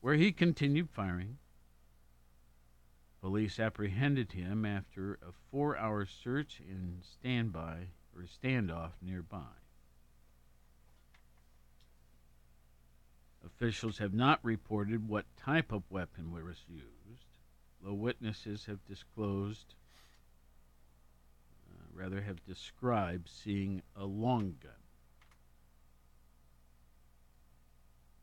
where 0.04 0.16
he 0.16 0.34
continued 0.34 0.90
firing. 0.90 1.38
Police 3.22 3.58
apprehended 3.58 4.34
him 4.34 4.66
after 4.66 5.14
a 5.14 5.32
four 5.50 5.78
hour 5.78 6.06
search 6.06 6.60
and 6.60 7.02
standby 7.02 7.88
or 8.14 8.24
standoff 8.24 8.92
nearby. 9.02 9.56
Officials 13.46 13.98
have 14.00 14.14
not 14.14 14.40
reported 14.44 15.08
what 15.08 15.26
type 15.38 15.72
of 15.72 15.90
weapon 15.90 16.34
was 16.34 16.66
used, 16.68 17.24
though 17.84 17.94
witnesses 17.94 18.66
have 18.66 18.86
disclosed, 18.88 19.76
uh, 21.70 21.84
rather, 21.94 22.22
have 22.22 22.46
described 22.46 23.30
seeing 23.30 23.82
a 23.96 24.06
long 24.06 24.56
gun. 24.62 24.72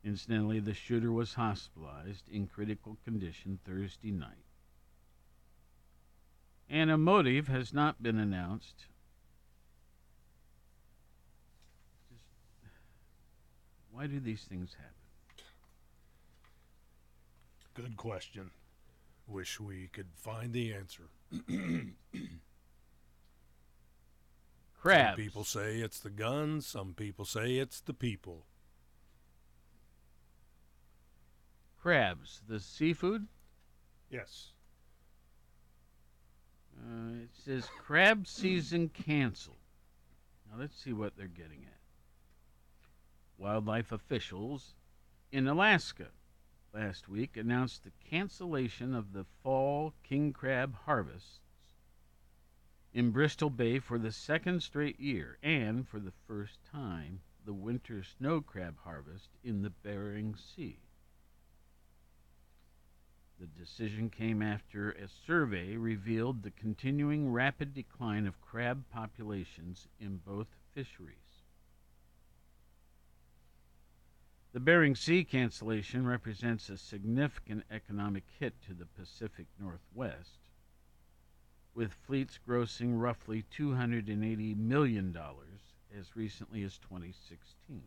Incidentally, 0.03 0.61
the 0.61 0.73
shooter 0.73 1.13
was 1.13 1.35
hospitalized 1.35 2.29
in 2.31 2.47
critical 2.47 2.97
condition 3.05 3.59
Thursday 3.67 4.11
night. 4.11 4.47
And 6.71 6.91
a 6.91 6.97
motive 6.97 7.49
has 7.49 7.75
not 7.75 8.03
been 8.03 8.19
announced. 8.19 8.87
Why 13.93 14.07
do 14.07 14.21
these 14.21 14.43
things 14.45 14.75
happen? 14.75 14.95
Good 17.75 17.97
question. 17.97 18.51
Wish 19.31 19.61
we 19.61 19.89
could 19.93 20.09
find 20.17 20.53
the 20.53 20.75
answer. 20.75 21.05
Crabs. 24.81 25.11
Some 25.11 25.25
people 25.25 25.45
say 25.45 25.77
it's 25.77 26.01
the 26.01 26.11
guns, 26.11 26.67
some 26.67 26.95
people 26.95 27.25
say 27.25 27.55
it's 27.55 27.81
the 27.81 27.95
people. 27.95 28.47
Crabs. 31.81 32.41
The 32.49 32.59
seafood? 32.59 33.29
Yes. 34.11 34.49
Uh, 36.77 37.23
it 37.23 37.31
says 37.33 37.69
crab 37.79 38.27
season 38.27 38.89
canceled. 38.89 39.57
Now 40.51 40.59
let's 40.59 40.77
see 40.77 40.93
what 40.93 41.17
they're 41.17 41.29
getting 41.29 41.65
at. 41.67 41.79
Wildlife 43.39 43.93
officials 43.93 44.75
in 45.31 45.47
Alaska 45.47 46.09
last 46.73 47.09
week 47.09 47.37
announced 47.37 47.85
the 47.85 47.93
cancellation 48.09 48.95
of 48.95 49.13
the 49.13 49.25
fall 49.43 49.95
king 50.03 50.33
crab 50.33 50.75
harvests 50.85 51.41
in 52.93 53.11
Bristol 53.11 53.51
Bay 53.51 53.79
for 53.79 53.99
the 53.99 54.13
second 54.13 54.63
straight 54.63 54.99
year 54.99 55.39
and 55.43 55.87
for 55.87 56.01
the 56.01 56.13
first 56.27 56.59
time 56.65 57.21
the 57.45 57.53
winter 57.53 58.03
snow 58.03 58.41
crab 58.41 58.77
harvest 58.85 59.29
in 59.45 59.63
the 59.63 59.71
Bering 59.71 60.37
Sea. 60.37 60.79
The 63.39 63.47
decision 63.47 64.11
came 64.11 64.43
after 64.43 64.91
a 64.91 65.09
survey 65.09 65.77
revealed 65.77 66.43
the 66.43 66.51
continuing 66.51 67.33
rapid 67.33 67.73
decline 67.73 68.27
of 68.27 68.41
crab 68.41 68.85
populations 68.91 69.89
in 69.99 70.19
both 70.19 70.49
fisheries. 70.75 71.30
The 74.53 74.59
Bering 74.59 74.97
Sea 74.97 75.23
cancellation 75.23 76.05
represents 76.05 76.69
a 76.69 76.77
significant 76.77 77.63
economic 77.71 78.25
hit 78.41 78.61
to 78.63 78.75
the 78.75 78.87
Pacific 78.87 79.47
Northwest, 79.61 80.41
with 81.73 81.93
fleets 81.93 82.41
grossing 82.49 83.01
roughly 83.01 83.45
$280 83.57 84.57
million 84.57 85.17
as 85.97 86.17
recently 86.17 86.65
as 86.65 86.79
2016. 86.79 87.83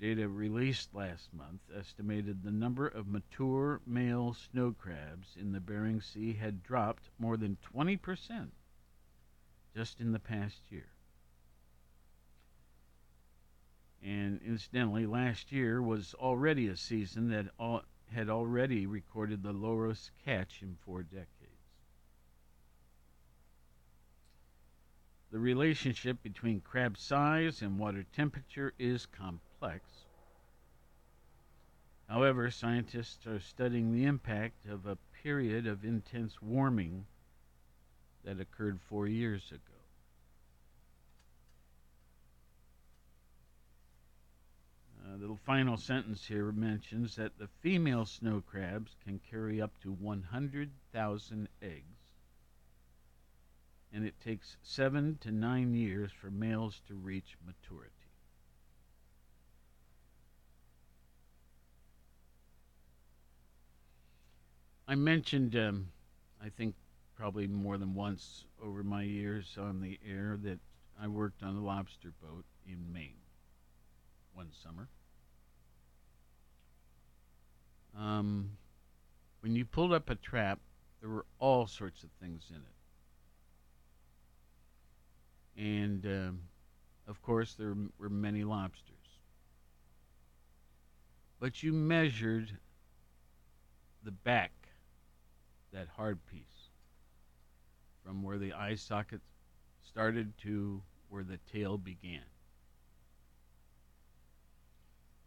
Data 0.00 0.26
released 0.26 0.94
last 0.94 1.34
month 1.34 1.60
estimated 1.78 2.42
the 2.42 2.50
number 2.50 2.86
of 2.86 3.06
mature 3.06 3.82
male 3.86 4.32
snow 4.32 4.72
crabs 4.72 5.36
in 5.38 5.52
the 5.52 5.60
Bering 5.60 6.00
Sea 6.00 6.32
had 6.32 6.62
dropped 6.62 7.10
more 7.18 7.36
than 7.36 7.58
20% 7.74 8.48
just 9.74 10.00
in 10.00 10.12
the 10.12 10.18
past 10.18 10.62
year. 10.70 10.95
And 14.02 14.40
incidentally, 14.42 15.06
last 15.06 15.50
year 15.50 15.82
was 15.82 16.14
already 16.14 16.68
a 16.68 16.76
season 16.76 17.30
that 17.30 17.46
all, 17.58 17.82
had 18.12 18.28
already 18.28 18.86
recorded 18.86 19.42
the 19.42 19.52
lowest 19.52 20.10
catch 20.24 20.62
in 20.62 20.76
four 20.84 21.02
decades. 21.02 21.32
The 25.32 25.38
relationship 25.38 26.22
between 26.22 26.60
crab 26.60 26.96
size 26.96 27.60
and 27.60 27.78
water 27.78 28.04
temperature 28.14 28.72
is 28.78 29.06
complex. 29.06 29.82
However, 32.08 32.50
scientists 32.50 33.26
are 33.26 33.40
studying 33.40 33.92
the 33.92 34.04
impact 34.04 34.66
of 34.66 34.86
a 34.86 34.96
period 35.22 35.66
of 35.66 35.84
intense 35.84 36.40
warming 36.40 37.06
that 38.24 38.40
occurred 38.40 38.80
four 38.88 39.08
years 39.08 39.50
ago. 39.50 39.75
Uh, 45.06 45.16
the 45.18 45.36
final 45.44 45.76
sentence 45.76 46.26
here 46.26 46.50
mentions 46.50 47.14
that 47.14 47.38
the 47.38 47.48
female 47.60 48.04
snow 48.04 48.42
crabs 48.44 48.96
can 49.04 49.20
carry 49.30 49.60
up 49.60 49.70
to 49.80 49.92
100,000 49.92 51.48
eggs, 51.62 52.12
and 53.92 54.04
it 54.04 54.14
takes 54.20 54.56
seven 54.62 55.16
to 55.20 55.30
nine 55.30 55.74
years 55.74 56.10
for 56.10 56.30
males 56.30 56.80
to 56.88 56.94
reach 56.94 57.36
maturity. 57.46 57.92
I 64.88 64.96
mentioned, 64.96 65.54
um, 65.56 65.88
I 66.42 66.48
think 66.48 66.74
probably 67.16 67.46
more 67.46 67.78
than 67.78 67.94
once 67.94 68.44
over 68.62 68.82
my 68.82 69.02
years 69.02 69.56
on 69.60 69.80
the 69.80 69.98
air, 70.08 70.38
that 70.42 70.58
I 71.00 71.06
worked 71.06 71.42
on 71.42 71.56
a 71.56 71.64
lobster 71.64 72.12
boat 72.20 72.44
in 72.66 72.92
Maine 72.92 73.25
one 74.36 74.48
summer. 74.62 74.88
Um, 77.98 78.50
when 79.40 79.56
you 79.56 79.64
pulled 79.64 79.94
up 79.94 80.10
a 80.10 80.14
trap, 80.14 80.60
there 81.00 81.08
were 81.08 81.24
all 81.38 81.66
sorts 81.66 82.02
of 82.02 82.10
things 82.20 82.42
in 82.50 82.56
it. 82.56 82.62
And, 85.58 86.04
um, 86.04 86.40
of 87.08 87.22
course, 87.22 87.54
there 87.54 87.74
were 87.98 88.10
many 88.10 88.44
lobsters. 88.44 88.92
But 91.40 91.62
you 91.62 91.72
measured 91.72 92.58
the 94.04 94.10
back, 94.10 94.52
that 95.72 95.88
hard 95.96 96.18
piece, 96.26 96.68
from 98.04 98.22
where 98.22 98.38
the 98.38 98.52
eye 98.52 98.74
socket 98.74 99.22
started 99.82 100.36
to 100.42 100.82
where 101.08 101.24
the 101.24 101.38
tail 101.50 101.78
began. 101.78 102.22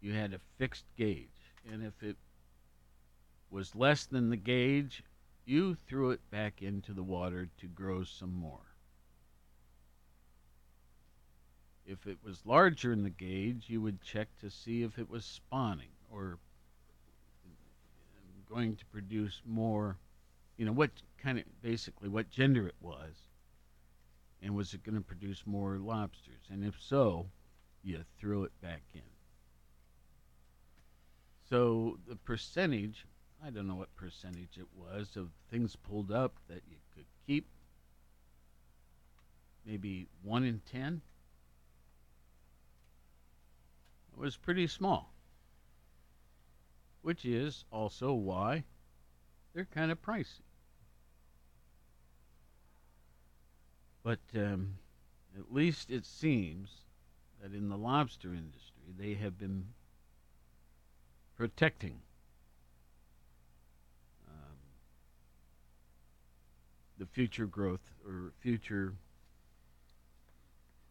You 0.02 0.14
had 0.14 0.34
a 0.34 0.40
fixed 0.58 0.86
gauge, 0.96 1.54
and 1.70 1.84
if 1.84 2.02
it 2.02 2.18
was 3.50 3.76
less 3.76 4.06
than 4.06 4.30
the 4.30 4.38
gauge, 4.38 5.04
you 5.46 5.76
threw 5.76 6.12
it 6.12 6.30
back 6.30 6.62
into 6.62 6.94
the 6.94 7.04
water 7.04 7.50
to 7.58 7.68
grow 7.68 8.04
some 8.04 8.34
more. 8.34 8.76
If 11.86 12.06
it 12.06 12.20
was 12.24 12.46
larger 12.46 12.94
in 12.94 13.04
the 13.04 13.10
gauge, 13.10 13.66
you 13.68 13.82
would 13.82 14.02
check 14.02 14.28
to 14.40 14.50
see 14.50 14.84
if 14.84 15.00
it 15.00 15.10
was 15.10 15.26
spawning 15.26 15.90
or 16.12 16.38
going 18.50 18.76
to 18.76 18.86
produce 18.86 19.42
more, 19.46 19.98
you 20.58 20.66
know, 20.66 20.72
what 20.72 20.92
kind 21.18 21.38
of 21.38 21.46
basically 21.62 22.10
what 22.10 22.30
gender 22.30 22.68
it 22.68 22.76
was, 22.82 23.16
and 24.42 24.56
was 24.56 24.74
it 24.74 24.84
going 24.84 24.96
to 24.96 25.02
produce 25.02 25.44
more 25.46 25.78
lobsters? 25.78 26.46
And 26.50 26.64
if 26.64 26.80
so, 26.82 27.28
you 27.84 28.04
threw 28.20 28.44
it 28.44 28.52
back 28.62 28.82
in. 28.94 29.02
So 31.50 31.98
the 32.08 32.16
percentage 32.16 33.06
I 33.44 33.50
don't 33.50 33.68
know 33.68 33.76
what 33.76 33.96
percentage 33.96 34.58
it 34.58 34.68
was 34.76 35.16
of 35.16 35.30
things 35.50 35.76
pulled 35.76 36.12
up 36.12 36.36
that 36.50 36.62
you 36.70 36.78
could 36.94 37.06
keep. 37.26 37.48
Maybe 39.66 40.08
one 40.24 40.44
in 40.44 40.62
ten. 40.70 41.02
It 44.12 44.20
was 44.20 44.36
pretty 44.36 44.68
small. 44.68 45.14
Which 47.02 47.24
is 47.24 47.64
also 47.72 48.14
why 48.14 48.66
they're 49.54 49.66
kind 49.66 49.92
of 49.92 50.02
pricey. 50.02 50.42
But 54.04 54.20
um, 54.36 54.76
at 55.38 55.54
least 55.54 55.90
it 55.90 56.06
seems 56.06 56.70
that 57.42 57.54
in 57.54 57.70
the 57.70 57.78
lobster 57.78 58.34
industry, 58.34 58.94
they 58.98 59.14
have 59.14 59.38
been 59.38 59.68
protecting 61.40 62.02
um, 64.28 64.58
the 66.98 67.06
future 67.06 67.46
growth 67.46 67.94
or 68.06 68.34
future 68.42 68.94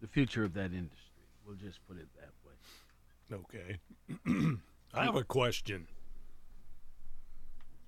the 0.01 0.09
future 0.09 0.45
of 0.45 0.55
that 0.55 0.73
industry. 0.73 1.27
We'll 1.47 1.57
just 1.57 1.81
put 1.87 1.99
it 1.99 2.09
that 2.17 2.33
way. 2.47 3.77
Okay. 4.31 4.57
I 4.95 5.05
have 5.05 5.17
a 5.17 5.25
question. 5.25 5.87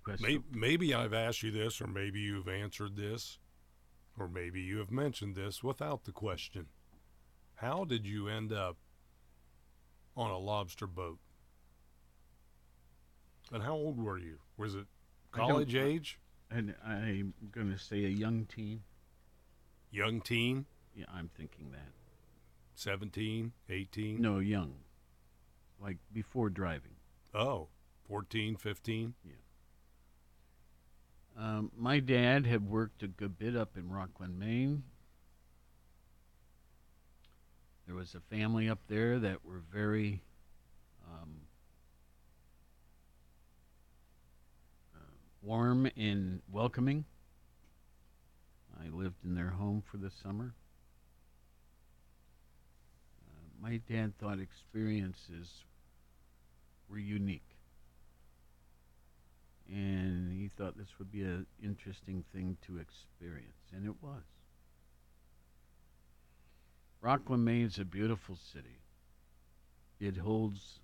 Question. 0.04 0.26
Maybe, 0.26 0.42
maybe 0.52 0.94
I've 0.94 1.14
asked 1.14 1.42
you 1.42 1.50
this, 1.50 1.80
or 1.80 1.86
maybe 1.86 2.20
you've 2.20 2.48
answered 2.48 2.94
this, 2.94 3.38
or 4.18 4.28
maybe 4.28 4.60
you 4.60 4.78
have 4.78 4.90
mentioned 4.90 5.34
this 5.34 5.62
without 5.62 6.04
the 6.04 6.12
question. 6.12 6.66
How 7.54 7.84
did 7.84 8.06
you 8.06 8.28
end 8.28 8.52
up 8.52 8.76
on 10.14 10.30
a 10.30 10.38
lobster 10.38 10.86
boat? 10.86 11.18
And 13.52 13.62
how 13.62 13.74
old 13.74 13.98
were 14.02 14.18
you? 14.18 14.38
Was 14.56 14.74
it 14.74 14.86
I 15.34 15.38
college 15.38 15.74
age? 15.74 16.18
And 16.50 16.74
I'm 16.84 17.34
going 17.50 17.70
to 17.70 17.78
say 17.78 18.04
a 18.04 18.08
young 18.08 18.46
teen. 18.46 18.82
Young 19.90 20.20
teen? 20.20 20.66
Yeah, 20.94 21.06
I'm 21.12 21.30
thinking 21.36 21.70
that. 21.72 21.92
17, 22.74 23.52
18? 23.68 24.20
No, 24.20 24.38
young. 24.38 24.74
Like 25.80 25.98
before 26.12 26.50
driving. 26.50 26.96
Oh, 27.34 27.68
14, 28.08 28.56
15? 28.56 29.14
Um, 31.38 31.70
my 31.76 32.00
dad 32.00 32.46
had 32.46 32.68
worked 32.68 33.02
a 33.02 33.08
good 33.08 33.38
bit 33.38 33.56
up 33.56 33.76
in 33.76 33.88
Rockland, 33.88 34.38
Maine. 34.38 34.82
There 37.86 37.94
was 37.94 38.14
a 38.14 38.20
family 38.20 38.68
up 38.68 38.80
there 38.88 39.18
that 39.18 39.44
were 39.44 39.62
very 39.72 40.22
um, 41.08 41.42
warm 45.42 45.90
and 45.96 46.40
welcoming. 46.50 47.04
I 48.82 48.88
lived 48.88 49.24
in 49.24 49.34
their 49.34 49.50
home 49.50 49.82
for 49.90 49.96
the 49.96 50.10
summer. 50.22 50.54
Uh, 53.28 53.62
my 53.62 53.80
dad 53.88 54.18
thought 54.18 54.38
experiences 54.38 55.64
were 56.88 56.98
unique 56.98 57.50
and 59.70 60.32
he 60.32 60.48
thought 60.48 60.76
this 60.76 60.98
would 60.98 61.12
be 61.12 61.22
an 61.22 61.46
interesting 61.62 62.24
thing 62.32 62.56
to 62.66 62.78
experience, 62.78 63.70
and 63.72 63.86
it 63.86 63.94
was. 64.02 64.22
Rockland, 67.00 67.44
Maine 67.44 67.66
is 67.66 67.78
a 67.78 67.84
beautiful 67.84 68.36
city. 68.52 68.80
It 70.00 70.16
holds 70.16 70.80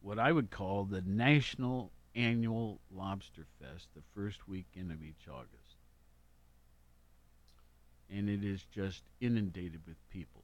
what 0.00 0.18
I 0.18 0.30
would 0.30 0.50
call 0.50 0.84
the 0.84 1.02
National 1.02 1.90
Annual 2.14 2.80
Lobster 2.94 3.46
Fest, 3.60 3.88
the 3.94 4.02
first 4.14 4.48
weekend 4.48 4.92
of 4.92 5.02
each 5.02 5.28
August. 5.28 5.76
And 8.10 8.28
it 8.28 8.44
is 8.44 8.64
just 8.74 9.02
inundated 9.20 9.80
with 9.86 9.96
people. 10.10 10.42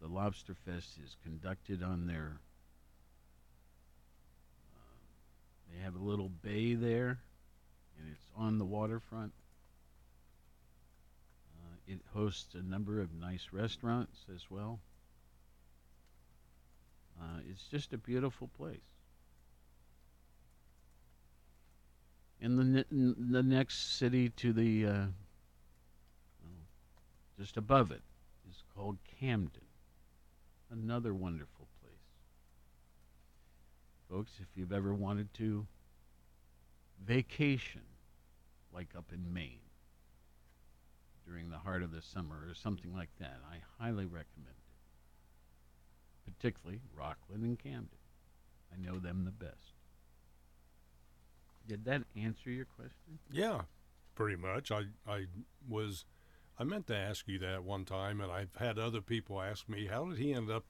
The 0.00 0.08
Lobster 0.08 0.54
Fest 0.54 0.98
is 1.02 1.16
conducted 1.24 1.82
on 1.82 2.06
their 2.06 2.38
They 5.72 5.84
have 5.84 5.94
a 5.94 6.02
little 6.02 6.28
bay 6.28 6.74
there, 6.74 7.20
and 7.98 8.08
it's 8.10 8.26
on 8.36 8.58
the 8.58 8.64
waterfront. 8.64 9.32
Uh, 11.56 11.76
it 11.86 12.00
hosts 12.14 12.54
a 12.54 12.62
number 12.62 13.00
of 13.00 13.12
nice 13.12 13.48
restaurants 13.52 14.18
as 14.34 14.50
well. 14.50 14.80
Uh, 17.20 17.40
it's 17.50 17.64
just 17.64 17.92
a 17.92 17.98
beautiful 17.98 18.48
place. 18.56 18.97
And 22.40 22.58
the 22.58 22.64
ne- 22.64 22.84
n- 22.92 23.16
the 23.30 23.42
next 23.42 23.98
city 23.98 24.28
to 24.30 24.52
the 24.52 24.86
uh, 24.86 25.06
just 27.38 27.56
above 27.56 27.90
it 27.92 28.02
is 28.50 28.62
called 28.74 28.98
Camden. 29.20 29.62
Another 30.70 31.14
wonderful 31.14 31.68
place. 31.80 31.94
Folks, 34.10 34.32
if 34.40 34.48
you've 34.56 34.72
ever 34.72 34.92
wanted 34.92 35.32
to 35.34 35.66
vacation, 37.04 37.82
like 38.72 38.88
up 38.96 39.12
in 39.12 39.32
Maine, 39.32 39.60
during 41.26 41.50
the 41.50 41.58
heart 41.58 41.82
of 41.82 41.92
the 41.92 42.02
summer 42.02 42.36
or 42.48 42.54
something 42.54 42.92
like 42.94 43.10
that, 43.20 43.38
I 43.50 43.58
highly 43.82 44.06
recommend 44.06 44.54
it. 46.26 46.32
Particularly 46.32 46.80
Rockland 46.96 47.44
and 47.44 47.58
Camden. 47.58 47.88
I 48.72 48.84
know 48.84 48.98
them 48.98 49.24
the 49.24 49.30
best. 49.30 49.77
Did 51.68 51.84
that 51.84 52.02
answer 52.16 52.50
your 52.50 52.64
question? 52.64 53.18
Yeah, 53.30 53.62
pretty 54.14 54.36
much. 54.36 54.72
I, 54.72 54.84
I 55.06 55.26
was, 55.68 56.06
I 56.58 56.64
meant 56.64 56.86
to 56.88 56.96
ask 56.96 57.28
you 57.28 57.38
that 57.40 57.62
one 57.62 57.84
time, 57.84 58.20
and 58.20 58.32
I've 58.32 58.54
had 58.56 58.78
other 58.78 59.02
people 59.02 59.40
ask 59.40 59.68
me, 59.68 59.86
how 59.86 60.06
did 60.06 60.18
he 60.18 60.32
end 60.32 60.50
up 60.50 60.64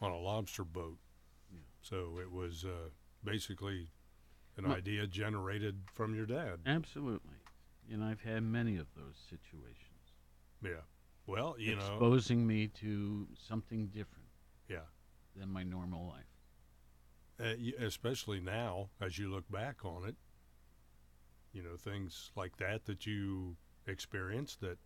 on 0.00 0.10
a 0.10 0.18
lobster 0.18 0.64
boat? 0.64 0.98
Yeah. 1.52 1.58
So 1.82 2.18
it 2.20 2.32
was 2.32 2.64
uh, 2.64 2.88
basically 3.22 3.90
an 4.56 4.64
Well- 4.64 4.76
idea 4.76 5.06
generated 5.06 5.82
from 5.92 6.14
your 6.14 6.26
dad. 6.26 6.60
Absolutely. 6.64 7.36
And 7.92 8.02
I've 8.02 8.22
had 8.22 8.42
many 8.42 8.78
of 8.78 8.86
those 8.96 9.16
situations. 9.30 10.14
Yeah. 10.62 10.82
Well, 11.26 11.56
you 11.58 11.76
know, 11.76 11.82
exposing 11.82 12.46
me 12.46 12.68
to 12.80 13.26
something 13.48 13.88
different 13.88 14.28
yeah. 14.68 14.86
than 15.36 15.50
my 15.50 15.62
normal 15.62 16.06
life. 16.08 16.24
Uh, 17.38 17.52
especially 17.80 18.40
now, 18.40 18.88
as 19.00 19.18
you 19.18 19.30
look 19.30 19.50
back 19.50 19.84
on 19.84 20.08
it, 20.08 20.16
you 21.52 21.62
know, 21.62 21.76
things 21.76 22.30
like 22.34 22.56
that 22.56 22.86
that 22.86 23.06
you 23.06 23.56
experienced 23.86 24.60
that 24.60 24.78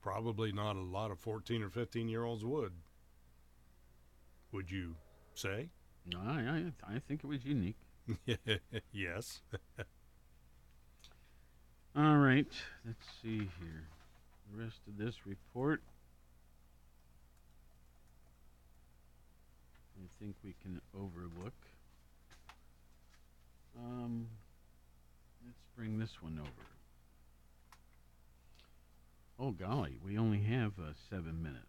probably 0.00 0.52
not 0.52 0.76
a 0.76 0.80
lot 0.80 1.10
of 1.10 1.18
14 1.18 1.62
or 1.62 1.70
15 1.70 2.08
year 2.08 2.24
olds 2.24 2.44
would. 2.44 2.72
Would 4.52 4.70
you 4.70 4.96
say? 5.34 5.70
I, 6.16 6.72
I, 6.88 6.94
I 6.96 6.98
think 6.98 7.24
it 7.24 7.26
was 7.26 7.44
unique. 7.44 7.78
yes. 8.92 9.42
All 11.96 12.16
right, 12.16 12.46
let's 12.86 13.06
see 13.22 13.38
here. 13.60 13.86
The 14.50 14.62
rest 14.64 14.80
of 14.88 14.96
this 14.98 15.26
report. 15.26 15.82
I 19.96 20.06
think 20.18 20.36
we 20.42 20.54
can 20.62 20.80
overlook. 20.98 21.54
Um, 23.78 24.28
let's 25.44 25.58
bring 25.76 25.98
this 25.98 26.20
one 26.20 26.38
over. 26.38 26.50
Oh 29.38 29.50
golly, 29.50 29.98
we 30.04 30.18
only 30.18 30.40
have 30.42 30.72
uh, 30.78 30.92
seven 31.10 31.42
minutes. 31.42 31.66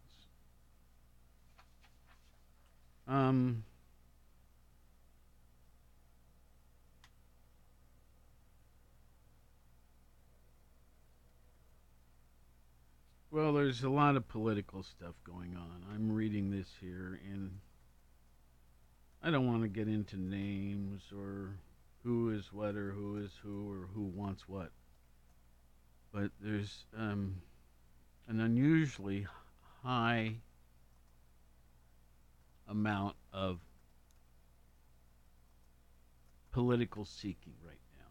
Um. 3.08 3.64
Well, 13.30 13.52
there's 13.52 13.82
a 13.82 13.88
lot 13.88 14.14
of 14.14 14.28
political 14.28 14.84
stuff 14.84 15.14
going 15.24 15.56
on. 15.56 15.82
I'm 15.92 16.12
reading 16.12 16.52
this 16.52 16.68
here, 16.80 17.18
and 17.32 17.58
I 19.20 19.32
don't 19.32 19.48
want 19.48 19.62
to 19.62 19.68
get 19.68 19.88
into 19.88 20.16
names 20.16 21.02
or 21.12 21.56
who 22.04 22.30
is 22.30 22.52
what 22.52 22.76
or 22.76 22.92
who 22.92 23.16
is 23.16 23.32
who 23.42 23.70
or 23.70 23.88
who 23.94 24.02
wants 24.02 24.46
what. 24.46 24.70
But 26.12 26.30
there's 26.38 26.84
um, 26.96 27.36
an 28.28 28.40
unusually 28.40 29.26
high 29.82 30.36
amount 32.68 33.16
of 33.32 33.58
political 36.52 37.04
seeking 37.04 37.54
right 37.66 37.80
now. 37.98 38.04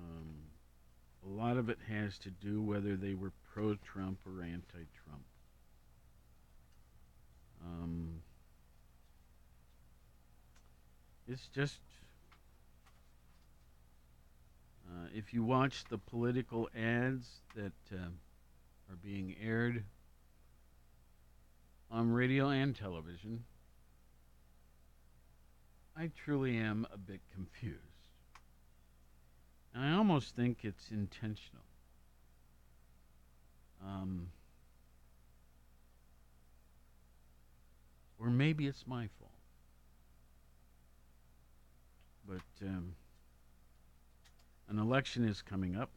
Um, 0.00 0.34
a 1.26 1.28
lot 1.28 1.56
of 1.56 1.68
it 1.68 1.78
has 1.88 2.16
to 2.20 2.30
do 2.30 2.62
whether 2.62 2.96
they 2.96 3.14
were 3.14 3.32
pro 3.52 3.74
Trump 3.74 4.18
or 4.24 4.42
anti 4.42 4.86
Trump. 5.04 5.24
Um, 7.62 8.22
it's 11.28 11.48
just. 11.48 11.80
Uh, 14.86 15.06
if 15.14 15.32
you 15.32 15.42
watch 15.42 15.84
the 15.88 15.98
political 15.98 16.68
ads 16.76 17.26
that 17.56 17.72
uh, 17.92 17.96
are 18.90 18.96
being 19.02 19.34
aired 19.42 19.82
on 21.90 22.12
radio 22.12 22.48
and 22.50 22.76
television, 22.76 23.44
I 25.96 26.10
truly 26.24 26.56
am 26.56 26.86
a 26.92 26.98
bit 26.98 27.20
confused. 27.32 27.80
And 29.74 29.84
I 29.84 29.92
almost 29.96 30.36
think 30.36 30.58
it's 30.62 30.90
intentional. 30.90 31.64
Um, 33.84 34.28
or 38.18 38.30
maybe 38.30 38.66
it's 38.66 38.86
my 38.86 39.08
fault. 39.18 39.33
But 42.26 42.66
um, 42.66 42.94
an 44.68 44.78
election 44.78 45.28
is 45.28 45.42
coming 45.42 45.76
up. 45.76 45.90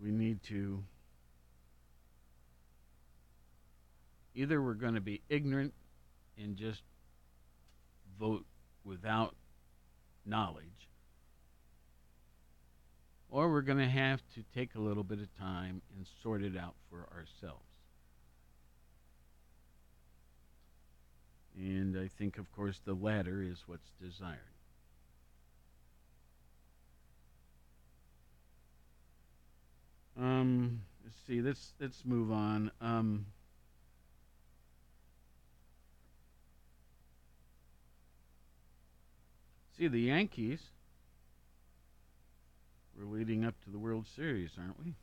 We 0.00 0.10
need 0.10 0.42
to 0.44 0.82
Either 4.38 4.62
we're 4.62 4.74
going 4.74 4.94
to 4.94 5.00
be 5.00 5.20
ignorant 5.28 5.74
and 6.40 6.54
just 6.54 6.82
vote 8.20 8.46
without 8.84 9.34
knowledge, 10.24 10.88
or 13.28 13.50
we're 13.50 13.62
going 13.62 13.78
to 13.78 13.88
have 13.88 14.22
to 14.36 14.44
take 14.54 14.76
a 14.76 14.78
little 14.78 15.02
bit 15.02 15.18
of 15.18 15.36
time 15.36 15.82
and 15.96 16.06
sort 16.22 16.44
it 16.44 16.56
out 16.56 16.76
for 16.88 17.08
ourselves. 17.12 17.67
And 21.58 21.98
I 21.98 22.06
think, 22.06 22.38
of 22.38 22.50
course, 22.52 22.80
the 22.84 22.94
latter 22.94 23.42
is 23.42 23.64
what's 23.66 23.90
desired. 24.00 24.38
Um, 30.16 30.82
let's 31.04 31.16
see. 31.26 31.40
Let's 31.40 31.74
let's 31.80 32.04
move 32.04 32.30
on. 32.30 32.70
Um, 32.80 33.26
see 39.76 39.88
the 39.88 40.00
Yankees. 40.00 40.60
We're 42.96 43.06
leading 43.06 43.44
up 43.44 43.60
to 43.64 43.70
the 43.70 43.78
World 43.78 44.06
Series, 44.06 44.50
aren't 44.58 44.78
we? 44.84 44.94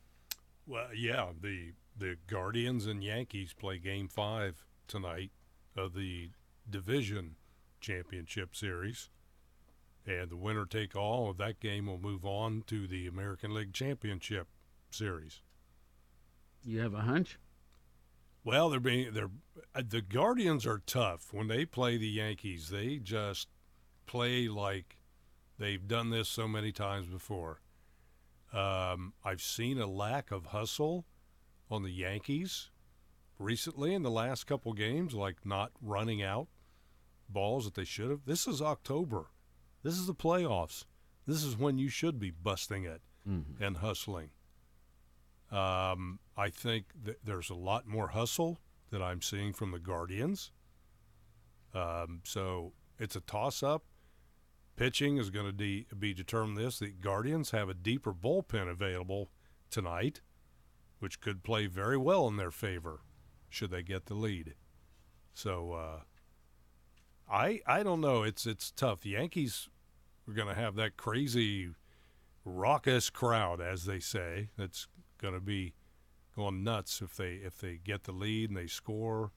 Well, 0.68 0.94
yeah, 0.94 1.28
the 1.42 1.74
the 1.98 2.18
Guardians 2.28 2.86
and 2.86 3.04
Yankees 3.04 3.54
play 3.54 3.78
Game 3.78 4.08
Five 4.10 4.66
tonight 4.88 5.32
of 5.78 5.94
the 5.94 6.30
division 6.70 7.36
championship 7.80 8.56
series, 8.56 9.10
and 10.06 10.30
the 10.30 10.38
winner 10.38 10.66
take 10.66 10.96
all 10.96 11.30
of 11.30 11.38
that 11.38 11.60
game 11.60 11.88
will 11.88 12.00
move 12.00 12.26
on 12.26 12.64
to 12.68 12.88
the 12.88 13.08
American 13.08 13.54
League 13.54 13.74
Championship 13.74 14.48
series. 14.90 15.42
You 16.64 16.80
have 16.82 16.94
a 16.94 17.02
hunch? 17.02 17.38
Well, 18.44 18.70
they're 18.70 18.80
being 18.80 19.14
they're 19.14 19.32
uh, 19.74 19.82
the 19.88 20.02
Guardians 20.02 20.66
are 20.66 20.82
tough 20.86 21.34
when 21.34 21.48
they 21.48 21.66
play 21.66 21.98
the 21.98 22.08
Yankees. 22.08 22.70
They 22.70 22.98
just 22.98 23.48
play 24.06 24.48
like 24.48 24.98
they've 25.58 25.88
done 25.88 26.12
this 26.12 26.30
so 26.30 26.48
many 26.48 26.72
times 26.72 27.08
before. 27.08 27.62
Um, 28.54 29.14
I've 29.24 29.42
seen 29.42 29.80
a 29.80 29.88
lack 29.88 30.32
of 30.32 30.48
hustle 30.48 31.06
on 31.70 31.84
the 31.84 31.92
Yankees 31.92 32.70
recently 33.40 33.94
in 33.94 34.04
the 34.04 34.12
last 34.12 34.46
couple 34.46 34.74
games, 34.74 35.14
like 35.14 35.46
not 35.46 35.72
running 35.82 36.22
out 36.22 36.48
balls 37.30 37.66
that 37.66 37.74
they 37.76 37.84
should 37.86 38.10
have. 38.10 38.22
This 38.26 38.48
is 38.48 38.62
October. 38.62 39.28
This 39.84 39.96
is 39.98 40.08
the 40.08 40.16
playoffs. 40.16 40.86
This 41.28 41.44
is 41.44 41.58
when 41.58 41.78
you 41.78 41.90
should 41.90 42.20
be 42.20 42.32
busting 42.32 42.86
it 42.86 43.02
Mm-hmm. 43.28 43.64
and 43.64 43.78
hustling. 43.78 44.30
Um, 45.52 46.20
I 46.38 46.50
think 46.50 46.86
that 47.04 47.24
there's 47.26 47.50
a 47.50 47.56
lot 47.56 47.88
more 47.88 48.10
hustle 48.10 48.60
that 48.92 49.02
I'm 49.02 49.22
seeing 49.22 49.52
from 49.54 49.72
the 49.72 49.80
Guardians. 49.80 50.52
Um, 51.74 52.22
so 52.24 52.74
it's 53.00 53.16
a 53.16 53.22
toss 53.22 53.64
up. 53.64 53.84
Pitching 54.76 55.18
is 55.18 55.30
going 55.30 55.46
to 55.46 55.52
de- 55.52 55.88
be 55.98 56.14
determined 56.14 56.58
this. 56.58 56.80
The 56.80 56.90
Guardians 56.92 57.52
have 57.52 57.70
a 57.70 57.74
deeper 57.74 58.14
bullpen 58.14 58.70
available 58.70 59.30
tonight, 59.72 60.22
which 61.00 61.20
could 61.22 61.44
play 61.44 61.66
very 61.68 61.98
well 61.98 62.28
in 62.28 62.38
their 62.38 62.52
favor 62.52 63.02
should 63.50 63.72
they 63.72 63.84
get 63.84 64.06
the 64.08 64.14
lead. 64.16 64.54
So 65.34 65.72
uh, 65.74 66.00
I 67.30 67.62
I 67.66 67.84
don't 67.84 68.02
know. 68.02 68.24
It's 68.24 68.46
it's 68.46 68.72
tough. 68.72 69.02
The 69.02 69.12
Yankees 69.12 69.70
are 70.28 70.34
going 70.34 70.48
to 70.48 70.56
have 70.56 70.76
that 70.76 70.98
crazy 70.98 71.70
raucous 72.44 73.10
crowd, 73.10 73.60
as 73.62 73.86
they 73.86 74.00
say, 74.00 74.50
that's 74.58 74.88
going 75.18 75.34
to 75.34 75.40
be 75.40 75.74
going 76.36 76.64
nuts 76.64 77.02
if 77.02 77.16
they 77.16 77.36
if 77.36 77.58
they 77.58 77.80
get 77.84 78.04
the 78.04 78.12
lead 78.12 78.50
and 78.50 78.58
they 78.58 78.68
score. 78.68 79.32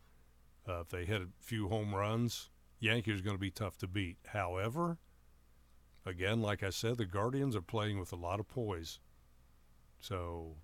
Uh, 0.69 0.81
if 0.81 0.89
they 0.89 1.07
hit 1.07 1.23
a 1.23 1.29
few 1.41 1.69
home 1.69 1.95
runs, 1.95 2.51
Yankees 2.79 3.21
are 3.21 3.25
going 3.25 3.37
to 3.37 3.41
be 3.41 3.51
tough 3.51 3.79
to 3.79 3.87
beat. 3.87 4.19
However, 4.27 4.99
again, 6.05 6.43
like 6.43 6.63
I 6.63 6.69
said, 6.69 6.99
the 6.99 7.07
Guardians 7.07 7.57
are 7.57 7.63
playing 7.63 7.99
with 7.99 8.13
a 8.13 8.17
lot 8.17 8.39
of 8.39 8.49
poise, 8.49 9.01
so 9.99 10.57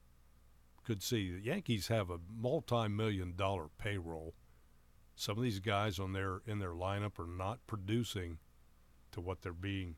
could 0.84 1.02
see 1.02 1.32
the 1.32 1.40
Yankees 1.40 1.88
have 1.88 2.10
a 2.10 2.20
multi-million 2.36 3.34
dollar 3.34 3.68
payroll. 3.78 4.34
Some 5.16 5.38
of 5.38 5.44
these 5.44 5.60
guys 5.60 5.98
on 5.98 6.12
their 6.12 6.40
in 6.46 6.58
their 6.58 6.72
lineup 6.72 7.18
are 7.18 7.26
not 7.26 7.66
producing 7.66 8.38
to 9.12 9.20
what 9.20 9.42
they're 9.42 9.52
being 9.52 9.96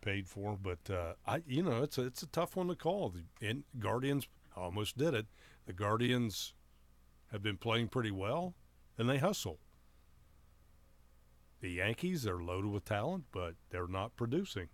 paid 0.00 0.26
for. 0.28 0.56
But 0.56 0.90
uh, 0.90 1.14
I, 1.26 1.42
you 1.46 1.62
know, 1.62 1.82
it's 1.82 1.98
a 1.98 2.06
it's 2.06 2.22
a 2.22 2.28
tough 2.28 2.56
one 2.56 2.68
to 2.68 2.74
call. 2.74 3.10
The 3.10 3.24
in, 3.46 3.64
Guardians 3.78 4.28
almost 4.56 4.96
did 4.96 5.14
it. 5.14 5.26
The 5.66 5.72
Guardians 5.72 6.54
have 7.32 7.42
been 7.42 7.58
playing 7.58 7.88
pretty 7.88 8.10
well, 8.10 8.54
and 8.96 9.08
they 9.08 9.18
hustle. 9.18 9.58
The 11.60 11.70
Yankees 11.70 12.26
are 12.26 12.42
loaded 12.42 12.70
with 12.70 12.84
talent, 12.84 13.24
but 13.32 13.54
they're 13.70 13.88
not 13.88 14.16
producing. 14.16 14.68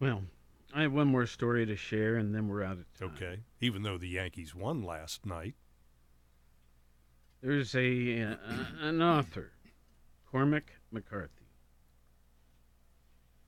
Well, 0.00 0.22
I 0.74 0.82
have 0.82 0.92
one 0.92 1.08
more 1.08 1.26
story 1.26 1.66
to 1.66 1.76
share, 1.76 2.16
and 2.16 2.34
then 2.34 2.48
we're 2.48 2.62
out 2.62 2.78
of 2.78 2.98
time. 2.98 3.12
Okay, 3.14 3.40
even 3.60 3.82
though 3.82 3.98
the 3.98 4.08
Yankees 4.08 4.54
won 4.54 4.82
last 4.82 5.24
night. 5.24 5.54
There's 7.42 7.74
a 7.74 8.22
uh, 8.22 8.36
an 8.82 9.00
author, 9.00 9.52
Cormac 10.30 10.72
McCarthy. 10.92 11.46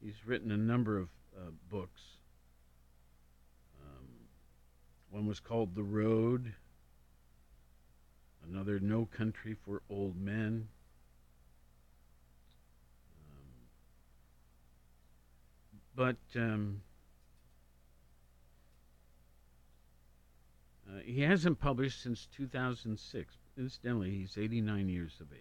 He's 0.03 0.27
written 0.27 0.51
a 0.51 0.57
number 0.57 0.97
of 0.97 1.09
uh, 1.37 1.51
books. 1.71 2.01
Um, 3.83 4.07
one 5.11 5.27
was 5.27 5.41
called 5.41 5.75
The 5.75 5.83
Road. 5.83 6.55
Another, 8.51 8.81
No 8.81 9.05
Country 9.05 9.55
for 9.55 9.83
Old 9.91 10.17
Men. 10.17 10.69
Um, 13.29 13.47
but 15.95 16.17
um, 16.35 16.81
uh, 20.89 21.01
he 21.05 21.21
hasn't 21.21 21.61
published 21.61 22.03
since 22.03 22.27
2006. 22.35 23.37
Incidentally, 23.57 24.11
he's 24.11 24.39
89 24.39 24.89
years 24.89 25.15
of 25.21 25.33
age. 25.33 25.39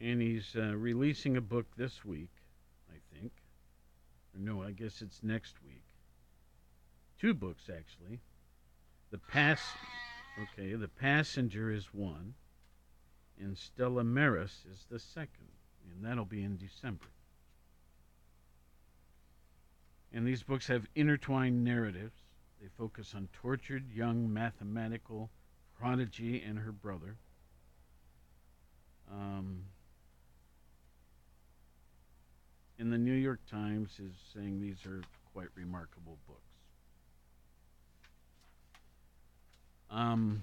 And 0.00 0.20
he's 0.20 0.54
uh, 0.56 0.74
releasing 0.76 1.36
a 1.36 1.40
book 1.40 1.66
this 1.76 2.04
week, 2.04 2.30
I 2.90 2.98
think. 3.14 3.32
Or 4.34 4.40
no, 4.40 4.62
I 4.62 4.72
guess 4.72 5.02
it's 5.02 5.22
next 5.22 5.62
week. 5.64 5.82
Two 7.18 7.34
books, 7.34 7.70
actually. 7.74 8.20
The 9.10 9.18
Pass. 9.18 9.60
Okay, 10.42 10.74
The 10.74 10.88
Passenger 10.88 11.70
is 11.70 11.94
one, 11.94 12.34
and 13.40 13.56
Stella 13.56 14.04
Maris 14.04 14.64
is 14.70 14.84
the 14.90 14.98
second, 14.98 15.48
and 15.90 16.04
that'll 16.04 16.26
be 16.26 16.42
in 16.42 16.58
December. 16.58 17.06
And 20.12 20.26
these 20.26 20.42
books 20.42 20.66
have 20.66 20.86
intertwined 20.94 21.64
narratives. 21.64 22.25
They 22.60 22.68
focus 22.78 23.12
on 23.14 23.28
tortured 23.32 23.84
young 23.94 24.32
mathematical 24.32 25.30
prodigy 25.78 26.42
and 26.42 26.58
her 26.58 26.72
brother. 26.72 27.16
Um, 29.10 29.64
and 32.78 32.92
the 32.92 32.98
New 32.98 33.12
York 33.12 33.40
Times 33.50 33.90
is 33.98 34.12
saying 34.34 34.60
these 34.60 34.84
are 34.86 35.02
quite 35.32 35.48
remarkable 35.54 36.18
books. 36.26 36.40
Um, 39.90 40.42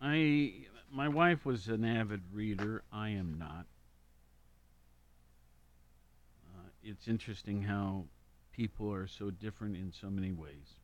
I 0.00 0.52
my 0.90 1.08
wife 1.08 1.44
was 1.44 1.68
an 1.68 1.84
avid 1.84 2.22
reader. 2.32 2.82
I 2.92 3.10
am 3.10 3.36
not. 3.38 3.66
Uh, 6.46 6.68
it's 6.82 7.08
interesting 7.08 7.62
how 7.62 8.04
people 8.58 8.92
are 8.92 9.06
so 9.06 9.30
different 9.30 9.76
in 9.76 9.92
so 9.92 10.10
many 10.10 10.32
ways. 10.32 10.74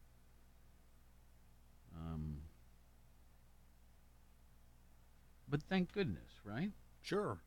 Um, 1.97 2.37
but 5.49 5.61
thank 5.65 5.91
goodness, 5.91 6.31
right? 6.45 6.71
Sure. 7.03 7.39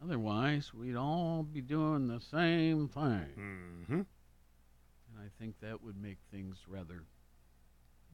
Otherwise, 0.00 0.72
we'd 0.72 0.94
all 0.94 1.42
be 1.42 1.60
doing 1.60 2.06
the 2.06 2.20
same 2.20 2.86
thing. 2.86 3.26
Mm-hmm. 3.36 3.92
And 3.94 4.06
I 5.18 5.26
think 5.40 5.56
that 5.60 5.82
would 5.82 6.00
make 6.00 6.18
things 6.30 6.58
rather 6.68 7.02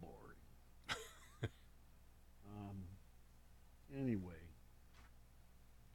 boring. 0.00 0.38
um, 2.48 2.84
anyway, 3.94 4.32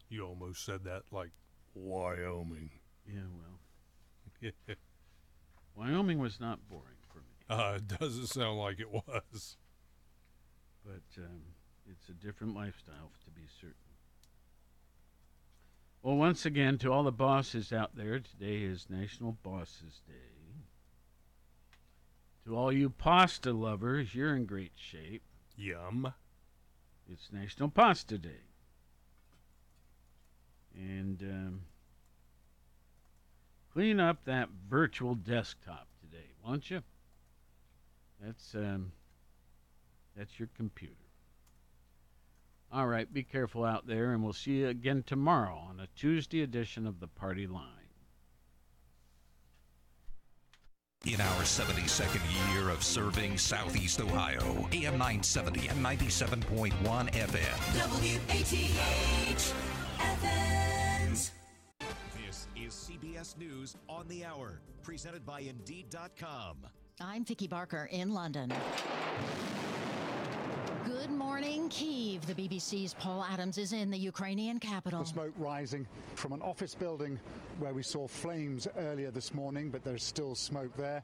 You 0.09 0.27
almost 0.27 0.63
said 0.63 0.83
that 0.83 1.03
like 1.11 1.31
Wyoming. 1.73 2.69
yeah, 3.07 3.21
well, 3.33 3.59
Wyoming 5.75 6.19
was 6.19 6.39
not 6.39 6.67
boring 6.69 6.97
for 7.11 7.19
me, 7.19 7.45
uh, 7.49 7.75
it 7.77 7.87
doesn't 7.99 8.27
sound 8.27 8.59
like 8.59 8.79
it 8.79 8.91
was. 8.91 9.57
but 10.83 11.03
um, 11.17 11.41
it's 11.89 12.09
a 12.09 12.13
different 12.13 12.55
lifestyle 12.55 13.11
to 13.23 13.31
be 13.31 13.47
certain. 13.59 13.75
Well, 16.01 16.17
once 16.17 16.45
again, 16.45 16.77
to 16.79 16.91
all 16.91 17.03
the 17.03 17.11
bosses 17.11 17.73
out 17.73 17.95
there, 17.95 18.19
today 18.19 18.61
is 18.61 18.87
National 18.89 19.37
Bosses 19.41 20.01
Day. 20.07 20.13
To 22.45 22.55
all 22.55 22.71
you 22.71 22.91
pasta 22.91 23.51
lovers, 23.51 24.13
you're 24.13 24.35
in 24.35 24.45
great 24.45 24.73
shape. 24.75 25.23
Yum. 25.55 26.13
It's 27.11 27.31
National 27.31 27.69
Pasta 27.69 28.19
Day. 28.19 28.43
And 30.75 31.23
um, 31.23 31.61
clean 33.75 33.99
up 33.99 34.23
that 34.23 34.47
virtual 34.69 35.15
desktop 35.15 35.87
today, 35.99 36.29
won't 36.43 36.71
you? 36.71 36.81
That's 38.23 38.55
um, 38.55 38.93
that's 40.15 40.39
your 40.39 40.47
computer. 40.55 40.93
All 42.71 42.87
right, 42.87 43.11
be 43.11 43.23
careful 43.23 43.65
out 43.65 43.85
there, 43.85 44.13
and 44.13 44.23
we'll 44.23 44.33
see 44.33 44.59
you 44.59 44.69
again 44.69 45.03
tomorrow 45.05 45.61
on 45.69 45.79
a 45.79 45.87
Tuesday 45.95 46.41
edition 46.41 46.87
of 46.87 47.01
the 47.01 47.07
Party 47.07 47.47
Line. 47.47 47.71
In 51.05 51.21
our 51.21 51.43
72nd 51.43 52.53
year 52.53 52.69
of 52.69 52.81
serving 52.81 53.37
Southeast 53.37 54.01
Ohio, 54.01 54.67
AM 54.71 54.97
970 54.97 55.67
and 55.67 55.85
97.1 55.85 56.71
FM. 57.11 57.75
WATH 57.75 59.74
CBS 63.15 63.37
News 63.37 63.75
on 63.87 64.07
the 64.09 64.25
Hour, 64.25 64.59
presented 64.83 65.25
by 65.25 65.39
Indeed.com. 65.39 66.57
I'm 66.99 67.23
Vicki 67.23 67.47
Barker 67.47 67.87
in 67.91 68.13
London. 68.13 68.51
Good 70.85 71.09
morning, 71.11 71.69
Kiev. 71.69 72.25
The 72.25 72.33
BBC's 72.33 72.93
Paul 72.93 73.23
Adams 73.23 73.57
is 73.57 73.71
in 73.71 73.89
the 73.89 73.97
Ukrainian 73.97 74.59
capital. 74.59 74.99
The 74.99 75.05
smoke 75.05 75.33
rising 75.37 75.87
from 76.15 76.33
an 76.33 76.41
office 76.41 76.75
building 76.75 77.19
where 77.59 77.73
we 77.73 77.83
saw 77.83 78.07
flames 78.07 78.67
earlier 78.77 79.11
this 79.11 79.33
morning, 79.33 79.69
but 79.69 79.83
there's 79.83 80.03
still 80.03 80.35
smoke 80.35 80.75
there. 80.75 81.01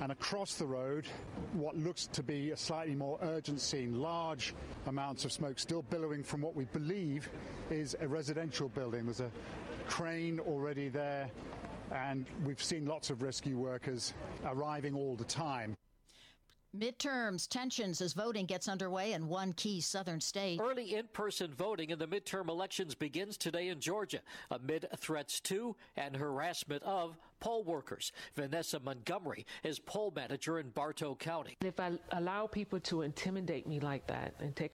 And 0.00 0.10
across 0.10 0.54
the 0.54 0.66
road, 0.66 1.06
what 1.52 1.76
looks 1.76 2.08
to 2.08 2.22
be 2.22 2.50
a 2.50 2.56
slightly 2.56 2.96
more 2.96 3.18
urgent 3.22 3.60
scene, 3.60 4.00
large 4.00 4.54
amounts 4.86 5.24
of 5.24 5.30
smoke 5.30 5.60
still 5.60 5.82
billowing 5.82 6.24
from 6.24 6.40
what 6.40 6.56
we 6.56 6.64
believe 6.66 7.28
is 7.70 7.94
a 8.00 8.08
residential 8.08 8.68
building. 8.68 9.04
There's 9.04 9.20
a 9.20 9.30
crane 9.86 10.40
already 10.40 10.88
there, 10.88 11.30
and 11.92 12.26
we've 12.44 12.62
seen 12.62 12.86
lots 12.86 13.10
of 13.10 13.22
rescue 13.22 13.56
workers 13.56 14.14
arriving 14.44 14.94
all 14.94 15.16
the 15.16 15.24
time. 15.24 15.76
Midterms, 16.76 17.46
tensions 17.48 18.00
as 18.00 18.14
voting 18.14 18.46
gets 18.46 18.66
underway 18.66 19.12
in 19.12 19.28
one 19.28 19.52
key 19.52 19.80
southern 19.80 20.20
state. 20.20 20.60
Early 20.60 20.96
in 20.96 21.06
person 21.12 21.54
voting 21.54 21.90
in 21.90 22.00
the 22.00 22.08
midterm 22.08 22.48
elections 22.48 22.96
begins 22.96 23.36
today 23.36 23.68
in 23.68 23.78
Georgia 23.78 24.18
amid 24.50 24.88
threats 24.98 25.38
to 25.42 25.76
and 25.96 26.16
harassment 26.16 26.82
of 26.82 27.16
poll 27.38 27.62
workers. 27.62 28.10
Vanessa 28.34 28.80
Montgomery 28.80 29.46
is 29.62 29.78
poll 29.78 30.12
manager 30.16 30.58
in 30.58 30.70
Bartow 30.70 31.14
County. 31.14 31.56
If 31.60 31.78
I 31.78 31.92
allow 32.10 32.48
people 32.48 32.80
to 32.80 33.02
intimidate 33.02 33.68
me 33.68 33.78
like 33.78 34.06
that 34.08 34.34
and 34.40 34.56
take 34.56 34.62